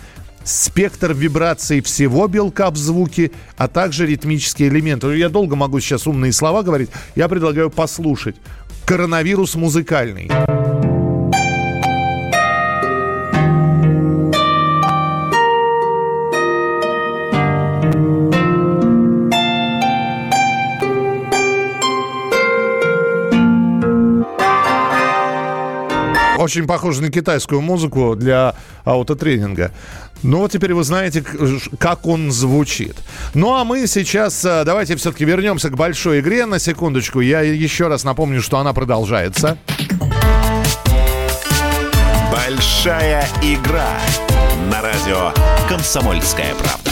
спектр 0.45 1.12
вибраций 1.12 1.80
всего 1.80 2.28
белка 2.28 2.70
в 2.70 2.76
звуке, 2.76 3.32
а 3.57 3.66
также 3.66 4.07
ритмические 4.07 4.68
элементы. 4.68 5.09
Я 5.16 5.28
долго 5.28 5.57
могу 5.57 5.80
сейчас 5.80 6.07
умные 6.07 6.32
слова 6.32 6.62
говорить. 6.62 6.90
Я 7.16 7.26
предлагаю 7.28 7.68
послушать 7.68 8.36
коронавирус 8.86 9.57
музыкальный. 9.57 10.30
Очень 26.45 26.66
похоже 26.66 27.01
на 27.01 27.11
китайскую 27.11 27.62
музыку 27.62 28.14
для 28.16 28.55
аутотренинга. 28.84 29.70
Ну 30.22 30.40
вот 30.40 30.53
теперь 30.53 30.74
вы 30.74 30.84
знаете, 30.84 31.24
как 31.78 32.07
он 32.07 32.30
звучит. 32.30 32.97
Ну 33.32 33.55
а 33.55 33.64
мы 33.64 33.86
сейчас 33.86 34.45
э, 34.45 34.62
давайте 34.66 34.95
все-таки 34.97 35.24
вернемся 35.24 35.70
к 35.70 35.74
большой 35.74 36.20
игре 36.20 36.45
на 36.45 36.59
секундочку. 36.59 37.20
Я 37.20 37.40
еще 37.40 37.88
раз 37.88 38.05
напомню, 38.05 38.42
что 38.42 38.59
она 38.59 38.74
продолжается. 38.74 39.57
Большая 42.30 43.26
игра 43.40 43.99
на 44.70 44.82
радио 44.82 45.32
«Комсомольская 45.66 46.55
правда». 46.57 46.84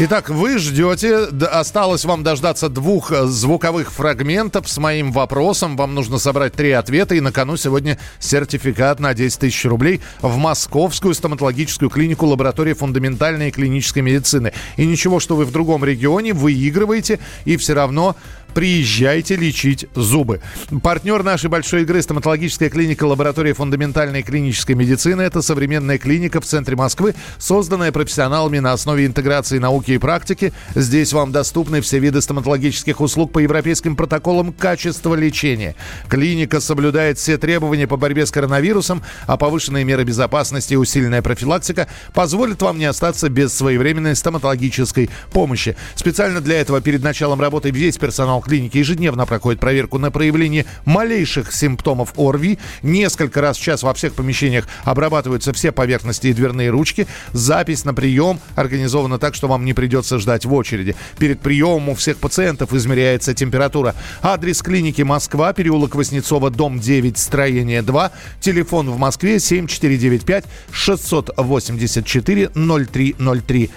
Итак, 0.00 0.28
вы 0.28 0.58
ждете, 0.58 1.24
осталось 1.50 2.04
вам 2.04 2.22
дождаться 2.22 2.68
двух 2.68 3.10
э, 3.10 3.26
звуковых 3.26 3.90
фрагментов 3.90 4.68
с 4.68 4.78
моим 4.78 5.10
вопросом. 5.10 5.76
Вам 5.76 5.96
нужно 5.96 6.18
собрать 6.18 6.52
три 6.52 6.70
ответа, 6.70 7.16
и 7.16 7.20
на 7.20 7.32
кону 7.32 7.56
сегодня 7.56 7.98
сертификат 8.20 9.00
на 9.00 9.12
10 9.12 9.40
тысяч 9.40 9.64
рублей 9.64 10.00
в 10.22 10.36
Московскую 10.36 11.14
стоматологическую 11.14 11.90
клинику 11.90 12.26
лаборатории 12.26 12.74
фундаментальной 12.74 13.48
и 13.48 13.50
клинической 13.50 14.02
медицины. 14.02 14.52
И 14.76 14.86
ничего, 14.86 15.18
что 15.18 15.34
вы 15.34 15.44
в 15.44 15.50
другом 15.50 15.84
регионе 15.84 16.32
выигрываете, 16.32 17.18
и 17.44 17.56
все 17.56 17.74
равно 17.74 18.14
Приезжайте 18.54 19.36
лечить 19.36 19.86
зубы. 19.94 20.40
Партнер 20.82 21.22
нашей 21.22 21.48
большой 21.48 21.82
игры– 21.82 22.02
стоматологическая 22.02 22.70
клиника 22.70 23.04
лаборатории 23.04 23.52
фундаментальной 23.52 24.22
клинической 24.22 24.74
медицины. 24.74 25.22
Это 25.22 25.42
современная 25.42 25.98
клиника 25.98 26.40
в 26.40 26.44
центре 26.44 26.74
Москвы, 26.74 27.14
созданная 27.38 27.92
профессионалами 27.92 28.58
на 28.58 28.72
основе 28.72 29.06
интеграции 29.06 29.58
науки 29.58 29.92
и 29.92 29.98
практики. 29.98 30.52
Здесь 30.74 31.12
вам 31.12 31.30
доступны 31.30 31.80
все 31.80 31.98
виды 31.98 32.20
стоматологических 32.20 33.00
услуг 33.00 33.32
по 33.32 33.38
европейским 33.38 33.96
протоколам 33.96 34.52
качества 34.52 35.14
лечения. 35.14 35.74
Клиника 36.08 36.60
соблюдает 36.60 37.18
все 37.18 37.38
требования 37.38 37.86
по 37.86 37.96
борьбе 37.96 38.26
с 38.26 38.30
коронавирусом, 38.30 39.02
а 39.26 39.36
повышенные 39.36 39.84
меры 39.84 40.04
безопасности 40.04 40.74
и 40.74 40.76
усиленная 40.76 41.22
профилактика 41.22 41.86
позволят 42.12 42.60
вам 42.62 42.78
не 42.78 42.86
остаться 42.86 43.28
без 43.28 43.52
своевременной 43.52 44.16
стоматологической 44.16 45.10
помощи. 45.32 45.76
Специально 45.94 46.40
для 46.40 46.60
этого 46.60 46.80
перед 46.80 47.02
началом 47.02 47.40
работы 47.40 47.70
весь 47.70 47.98
персонал 47.98 48.37
персонал 48.38 48.42
клиники 48.42 48.78
ежедневно 48.78 49.26
проходит 49.26 49.60
проверку 49.60 49.98
на 49.98 50.10
проявление 50.10 50.64
малейших 50.84 51.52
симптомов 51.52 52.12
ОРВИ. 52.16 52.58
Несколько 52.82 53.40
раз 53.40 53.58
в 53.58 53.62
час 53.62 53.82
во 53.82 53.92
всех 53.92 54.14
помещениях 54.14 54.66
обрабатываются 54.84 55.52
все 55.52 55.72
поверхности 55.72 56.28
и 56.28 56.32
дверные 56.32 56.70
ручки. 56.70 57.06
Запись 57.32 57.84
на 57.84 57.94
прием 57.94 58.38
организована 58.56 59.18
так, 59.18 59.34
что 59.34 59.48
вам 59.48 59.64
не 59.64 59.74
придется 59.74 60.18
ждать 60.18 60.44
в 60.44 60.54
очереди. 60.54 60.94
Перед 61.18 61.40
приемом 61.40 61.90
у 61.90 61.94
всех 61.94 62.16
пациентов 62.18 62.72
измеряется 62.72 63.34
температура. 63.34 63.94
Адрес 64.22 64.62
клиники 64.62 65.02
Москва, 65.02 65.52
переулок 65.52 65.94
Воснецова, 65.94 66.50
дом 66.50 66.78
9, 66.78 67.18
строение 67.18 67.82
2. 67.82 68.10
Телефон 68.40 68.90
в 68.90 68.98
Москве 68.98 69.40
7495 69.40 70.44
684 70.72 72.50
0303. 72.54 73.70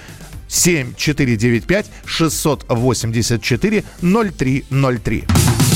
7495 0.51 1.85
684 2.05 3.83
0303. 4.01 5.23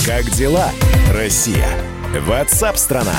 Как 0.05 0.29
дела, 0.31 0.69
Россия? 1.13 1.67
Ватсап-страна! 2.27 3.15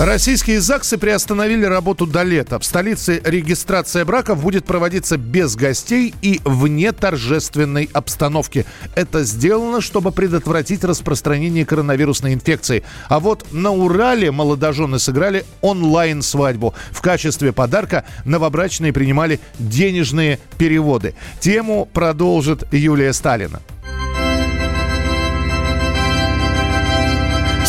Российские 0.00 0.62
ЗАГСы 0.62 0.96
приостановили 0.96 1.66
работу 1.66 2.06
до 2.06 2.22
лета. 2.22 2.58
В 2.58 2.64
столице 2.64 3.20
регистрация 3.22 4.06
браков 4.06 4.40
будет 4.40 4.64
проводиться 4.64 5.18
без 5.18 5.56
гостей 5.56 6.14
и 6.22 6.40
вне 6.42 6.92
торжественной 6.92 7.90
обстановки. 7.92 8.64
Это 8.94 9.24
сделано, 9.24 9.82
чтобы 9.82 10.10
предотвратить 10.10 10.84
распространение 10.84 11.66
коронавирусной 11.66 12.32
инфекции. 12.32 12.82
А 13.10 13.20
вот 13.20 13.52
на 13.52 13.72
Урале 13.72 14.30
молодожены 14.30 14.98
сыграли 14.98 15.44
онлайн-свадьбу. 15.60 16.72
В 16.92 17.02
качестве 17.02 17.52
подарка 17.52 18.06
новобрачные 18.24 18.94
принимали 18.94 19.38
денежные 19.58 20.38
переводы. 20.56 21.14
Тему 21.40 21.86
продолжит 21.92 22.66
Юлия 22.72 23.12
Сталина. 23.12 23.60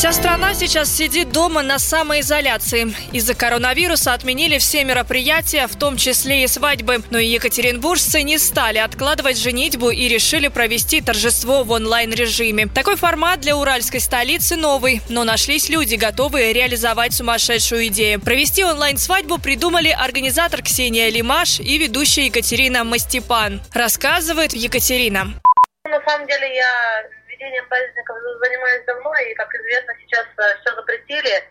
Вся 0.01 0.13
страна 0.13 0.55
сейчас 0.55 0.89
сидит 0.89 1.31
дома 1.31 1.61
на 1.61 1.77
самоизоляции. 1.77 2.87
Из-за 3.11 3.35
коронавируса 3.35 4.15
отменили 4.15 4.57
все 4.57 4.83
мероприятия, 4.83 5.67
в 5.67 5.77
том 5.77 5.95
числе 5.95 6.43
и 6.43 6.47
свадьбы. 6.47 7.03
Но 7.11 7.19
и 7.19 7.27
екатеринбуржцы 7.27 8.23
не 8.23 8.39
стали 8.39 8.79
откладывать 8.79 9.37
женитьбу 9.37 9.91
и 9.91 10.07
решили 10.07 10.47
провести 10.47 11.01
торжество 11.01 11.63
в 11.63 11.69
онлайн-режиме. 11.69 12.65
Такой 12.65 12.95
формат 12.95 13.41
для 13.41 13.55
уральской 13.55 13.99
столицы 13.99 14.55
новый, 14.55 15.01
но 15.07 15.23
нашлись 15.23 15.69
люди, 15.69 15.93
готовые 15.93 16.51
реализовать 16.51 17.13
сумасшедшую 17.13 17.85
идею. 17.89 18.19
Провести 18.19 18.63
онлайн-свадьбу 18.63 19.37
придумали 19.37 19.89
организатор 19.89 20.63
Ксения 20.63 21.11
Лимаш 21.11 21.59
и 21.59 21.77
ведущая 21.77 22.25
Екатерина 22.25 22.83
Мастепан. 22.83 23.61
Рассказывает 23.71 24.53
Екатерина. 24.53 25.35
На 25.83 26.01
самом 26.07 26.25
деле 26.25 26.55
я 26.55 27.03
проведением 27.41 27.67
праздников 27.67 28.17
занимаюсь 28.43 28.85
давно, 28.85 29.13
и, 29.15 29.33
как 29.33 29.53
известно, 29.55 29.93
сейчас 30.01 30.25
э, 30.37 30.59
все 30.61 30.75
запретили. 30.75 31.43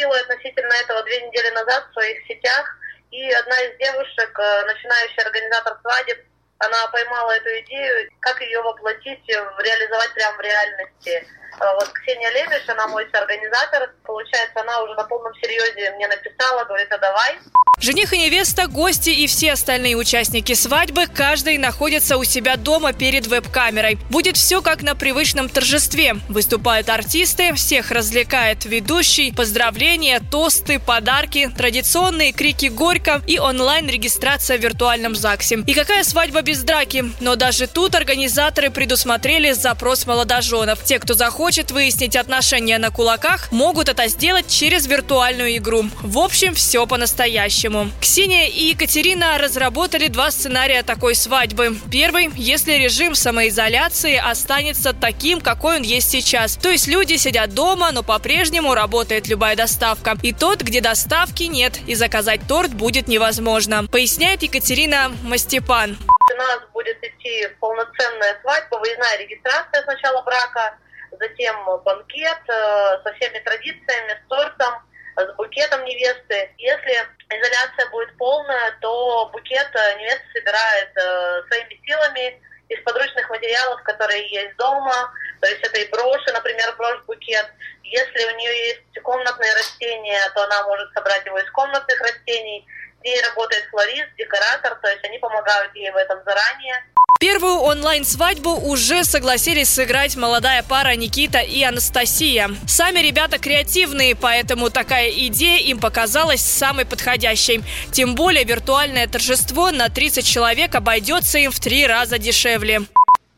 Шутила 0.00 0.16
относительно 0.16 0.72
этого 0.82 1.02
две 1.02 1.20
недели 1.20 1.50
назад 1.50 1.86
в 1.90 1.92
своих 1.92 2.24
сетях, 2.26 2.76
и 3.10 3.30
одна 3.32 3.60
из 3.60 3.76
девушек, 3.78 4.38
э, 4.38 4.62
начинающая 4.66 5.24
организатор 5.24 5.76
свадеб, 5.82 6.24
она 6.58 6.86
поймала 6.88 7.32
эту 7.32 7.48
идею, 7.60 8.10
как 8.20 8.40
ее 8.40 8.62
воплотить, 8.62 9.26
реализовать 9.28 10.14
прямо 10.14 10.36
в 10.36 10.40
реальности. 10.40 11.26
Вот 11.58 11.88
Ксения 11.92 12.30
Лемеш, 12.30 12.68
она 12.68 12.86
мой 12.88 13.08
соорганизатор, 13.12 13.90
получается, 14.04 14.60
она 14.60 14.82
уже 14.82 14.94
на 14.94 15.04
полном 15.04 15.34
серьезе 15.34 15.90
мне 15.92 16.08
написала, 16.08 16.64
говорит, 16.64 16.92
а 16.92 16.98
давай. 16.98 17.38
Жених 17.80 18.12
и 18.12 18.18
невеста, 18.18 18.66
гости 18.66 19.08
и 19.08 19.26
все 19.26 19.52
остальные 19.52 19.96
участники 19.96 20.52
свадьбы, 20.52 21.06
каждый 21.06 21.56
находится 21.56 22.18
у 22.18 22.24
себя 22.24 22.56
дома 22.56 22.92
перед 22.92 23.26
веб-камерой. 23.26 23.96
Будет 24.10 24.36
все 24.36 24.60
как 24.60 24.82
на 24.82 24.94
привычном 24.94 25.48
торжестве. 25.48 26.16
Выступают 26.28 26.90
артисты, 26.90 27.54
всех 27.54 27.90
развлекает 27.90 28.66
ведущий, 28.66 29.32
поздравления, 29.32 30.20
тосты, 30.30 30.78
подарки, 30.78 31.50
традиционные 31.56 32.32
крики 32.32 32.66
«Горько» 32.66 33.22
и 33.26 33.38
онлайн-регистрация 33.38 34.58
в 34.58 34.60
виртуальном 34.60 35.16
ЗАГСе. 35.16 35.64
И 35.66 35.72
какая 35.72 36.04
свадьба 36.04 36.42
без 36.42 36.62
драки? 36.62 37.06
Но 37.20 37.34
даже 37.34 37.66
тут 37.66 37.94
организаторы 37.94 38.68
предусмотрели 38.68 39.52
запрос 39.52 40.04
молодоженов. 40.04 40.84
Те, 40.84 40.98
кто 40.98 41.14
захочет 41.14 41.70
выяснить 41.70 42.14
отношения 42.14 42.76
на 42.76 42.90
кулаках, 42.90 43.50
могут 43.52 43.88
это 43.88 44.06
сделать 44.08 44.48
через 44.48 44.86
виртуальную 44.86 45.56
игру. 45.56 45.86
В 46.02 46.18
общем, 46.18 46.54
все 46.54 46.86
по-настоящему 46.86 47.69
по-настоящему. 47.70 47.90
Ксения 48.00 48.46
и 48.46 48.70
Екатерина 48.70 49.38
разработали 49.38 50.08
два 50.08 50.30
сценария 50.30 50.82
такой 50.82 51.14
свадьбы. 51.14 51.76
Первый, 51.90 52.30
если 52.34 52.72
режим 52.72 53.14
самоизоляции 53.14 54.16
останется 54.16 54.92
таким, 54.92 55.40
какой 55.40 55.76
он 55.76 55.82
есть 55.82 56.10
сейчас. 56.10 56.56
То 56.56 56.70
есть 56.70 56.88
люди 56.88 57.16
сидят 57.16 57.54
дома, 57.54 57.92
но 57.92 58.02
по-прежнему 58.02 58.74
работает 58.74 59.28
любая 59.28 59.56
доставка. 59.56 60.16
И 60.22 60.32
тот, 60.32 60.62
где 60.62 60.80
доставки 60.80 61.44
нет, 61.44 61.78
и 61.86 61.94
заказать 61.94 62.40
торт 62.48 62.74
будет 62.74 63.08
невозможно. 63.08 63.86
Поясняет 63.86 64.42
Екатерина 64.42 65.10
Мастепан. 65.22 65.96
У 66.32 66.36
нас 66.36 66.60
будет 66.72 66.96
идти 67.02 67.48
полноценная 67.60 68.38
свадьба, 68.42 68.76
выездная 68.76 69.18
регистрация 69.18 69.82
сначала 69.82 70.22
брака, 70.22 70.74
затем 71.18 71.54
банкет 71.84 72.40
э, 72.48 73.02
со 73.02 73.12
всеми 73.14 73.40
традициями, 73.40 74.18
с 74.24 74.28
тортом, 74.28 74.74
с 75.16 75.36
букетом 75.36 75.84
невесты. 75.84 76.50
Если 76.58 77.06
изоляция 77.28 77.90
будет 77.90 78.16
полная, 78.16 78.76
то 78.80 79.28
букет 79.32 79.70
э, 79.74 79.98
невеста 79.98 80.24
собирает 80.32 80.90
э, 80.96 81.42
своими 81.48 81.80
силами 81.84 82.40
из 82.68 82.80
подручных 82.82 83.28
материалов, 83.28 83.82
которые 83.82 84.26
есть 84.28 84.56
дома. 84.56 85.12
То 85.40 85.48
есть 85.48 85.62
это 85.62 85.78
и 85.78 85.90
броши, 85.90 86.32
например, 86.32 86.74
брошь-букет. 86.76 87.46
Если 87.82 88.24
у 88.32 88.36
нее 88.36 88.68
есть 88.68 89.02
комнатные 89.02 89.52
растения, 89.54 90.20
то 90.34 90.44
она 90.44 90.62
может 90.64 90.92
собрать 90.92 91.26
его 91.26 91.38
из 91.38 91.50
комнатных 91.50 92.00
растений. 92.00 92.66
Ей 93.02 93.20
работает 93.22 93.64
флорист, 93.70 94.14
декоратор, 94.16 94.74
то 94.76 94.88
есть 94.88 95.04
они 95.04 95.18
помогают 95.18 95.74
ей 95.74 95.90
в 95.90 95.96
этом 95.96 96.22
заранее. 96.24 96.84
Первую 97.20 97.56
онлайн-свадьбу 97.56 98.48
уже 98.48 99.04
согласились 99.04 99.68
сыграть 99.68 100.16
молодая 100.16 100.62
пара 100.66 100.96
Никита 100.96 101.40
и 101.40 101.62
Анастасия. 101.62 102.48
Сами 102.66 103.00
ребята 103.00 103.38
креативные, 103.38 104.16
поэтому 104.16 104.70
такая 104.70 105.10
идея 105.28 105.58
им 105.58 105.80
показалась 105.80 106.40
самой 106.40 106.86
подходящей. 106.86 107.62
Тем 107.92 108.14
более 108.14 108.44
виртуальное 108.44 109.06
торжество 109.06 109.70
на 109.70 109.90
30 109.90 110.26
человек 110.26 110.74
обойдется 110.74 111.36
им 111.36 111.50
в 111.50 111.60
три 111.60 111.86
раза 111.86 112.16
дешевле. 112.16 112.80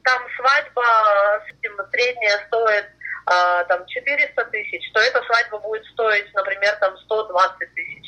Там 0.05 0.22
свадьба 0.37 0.85
средняя 1.91 2.39
стоит 2.47 2.87
а, 3.26 3.64
там 3.64 3.85
400 3.85 4.45
тысяч, 4.45 4.93
то 4.93 5.01
эта 5.01 5.20
свадьба 5.24 5.59
будет 5.59 5.85
стоить, 5.87 6.33
например, 6.35 6.76
там 6.80 6.97
120 6.97 7.74
тысяч. 7.74 8.02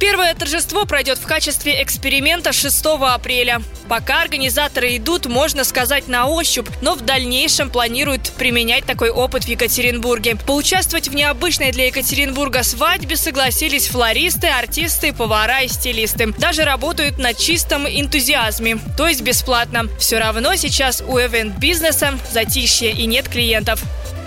Первое 0.00 0.34
торжество 0.34 0.84
пройдет 0.84 1.16
в 1.18 1.26
качестве 1.26 1.82
эксперимента 1.82 2.52
6 2.52 2.84
апреля. 3.00 3.62
Пока 3.88 4.20
организаторы 4.20 4.96
идут, 4.96 5.26
можно 5.26 5.62
сказать, 5.62 6.08
на 6.08 6.26
ощупь, 6.26 6.68
но 6.82 6.94
в 6.94 7.02
дальнейшем 7.02 7.70
планируют 7.70 8.32
применять 8.32 8.84
такой 8.84 9.10
опыт 9.10 9.44
в 9.44 9.48
Екатеринбурге. 9.48 10.36
Поучаствовать 10.44 11.08
в 11.08 11.14
необычной 11.14 11.70
для 11.70 11.86
Екатеринбурга 11.86 12.64
свадьбе 12.64 13.16
согласились 13.16 13.86
флористы, 13.86 14.48
артисты, 14.48 15.12
повара 15.12 15.62
и 15.62 15.68
стилисты. 15.68 16.34
Даже 16.36 16.64
работают 16.64 17.18
на 17.18 17.32
чистом 17.32 17.86
энтузиазме, 17.86 18.78
то 18.96 19.06
есть 19.06 19.22
бесплатно. 19.22 19.88
Все 19.98 20.18
равно 20.18 20.56
сейчас 20.56 21.00
у 21.00 21.18
эвент-бизнеса 21.18 22.18
затишье 22.32 22.90
и 22.90 23.06
нет 23.06 23.28
клиентов. 23.28 23.80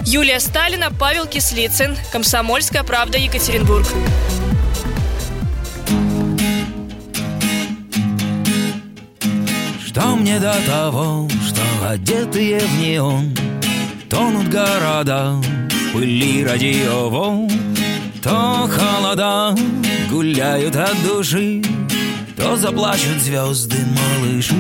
Юлия 0.06 0.40
Сталина, 0.40 0.90
Павел 0.98 1.28
Кислицын, 1.28 1.98
Комсомольская 2.12 2.84
правда, 2.84 3.18
Екатеринбург. 3.18 3.86
Что 10.00 10.16
мне 10.16 10.40
до 10.40 10.56
того, 10.66 11.28
что 11.46 11.62
одетые 11.86 12.60
в 12.60 12.80
неон 12.80 13.36
Тонут 14.10 14.48
города 14.48 15.36
пыли 15.92 16.46
радиоволн 16.46 17.52
То 18.24 18.70
холода 18.72 19.54
гуляют 20.10 20.78
от 20.78 20.96
души 21.04 21.62
То 22.38 22.56
заплачут 22.56 23.18
звезды 23.22 23.76
малыши. 24.22 24.56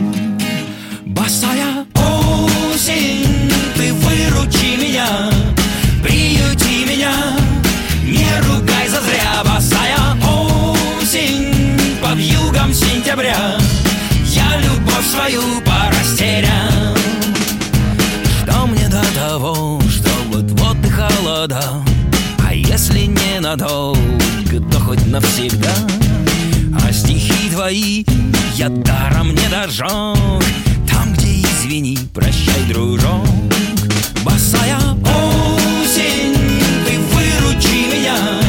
Босая 1.05 1.85
осень, 1.95 3.49
ты 3.77 3.93
выручи 3.93 4.75
меня 4.75 5.38
свою 15.19 15.41
порастерял 15.61 16.95
Что 18.43 18.67
мне 18.67 18.87
до 18.87 19.03
того, 19.13 19.81
что 19.89 20.09
вот-вот 20.31 20.77
и 20.85 20.89
холода? 20.89 21.83
А 22.47 22.53
если 22.53 23.01
не 23.01 23.39
надолго, 23.39 24.59
то 24.71 24.79
хоть 24.79 25.05
навсегда. 25.05 25.75
А 26.83 26.91
стихи 26.91 27.49
твои 27.51 28.05
я 28.55 28.69
даром 28.69 29.29
не 29.29 29.47
дожег. 29.49 30.43
Там, 30.89 31.13
где 31.13 31.41
извини, 31.41 31.97
прощай, 32.13 32.63
дружок. 32.69 33.27
Босая 34.23 34.79
осень, 35.03 36.35
ты 36.85 36.97
выручи 36.99 37.93
меня 37.93 38.48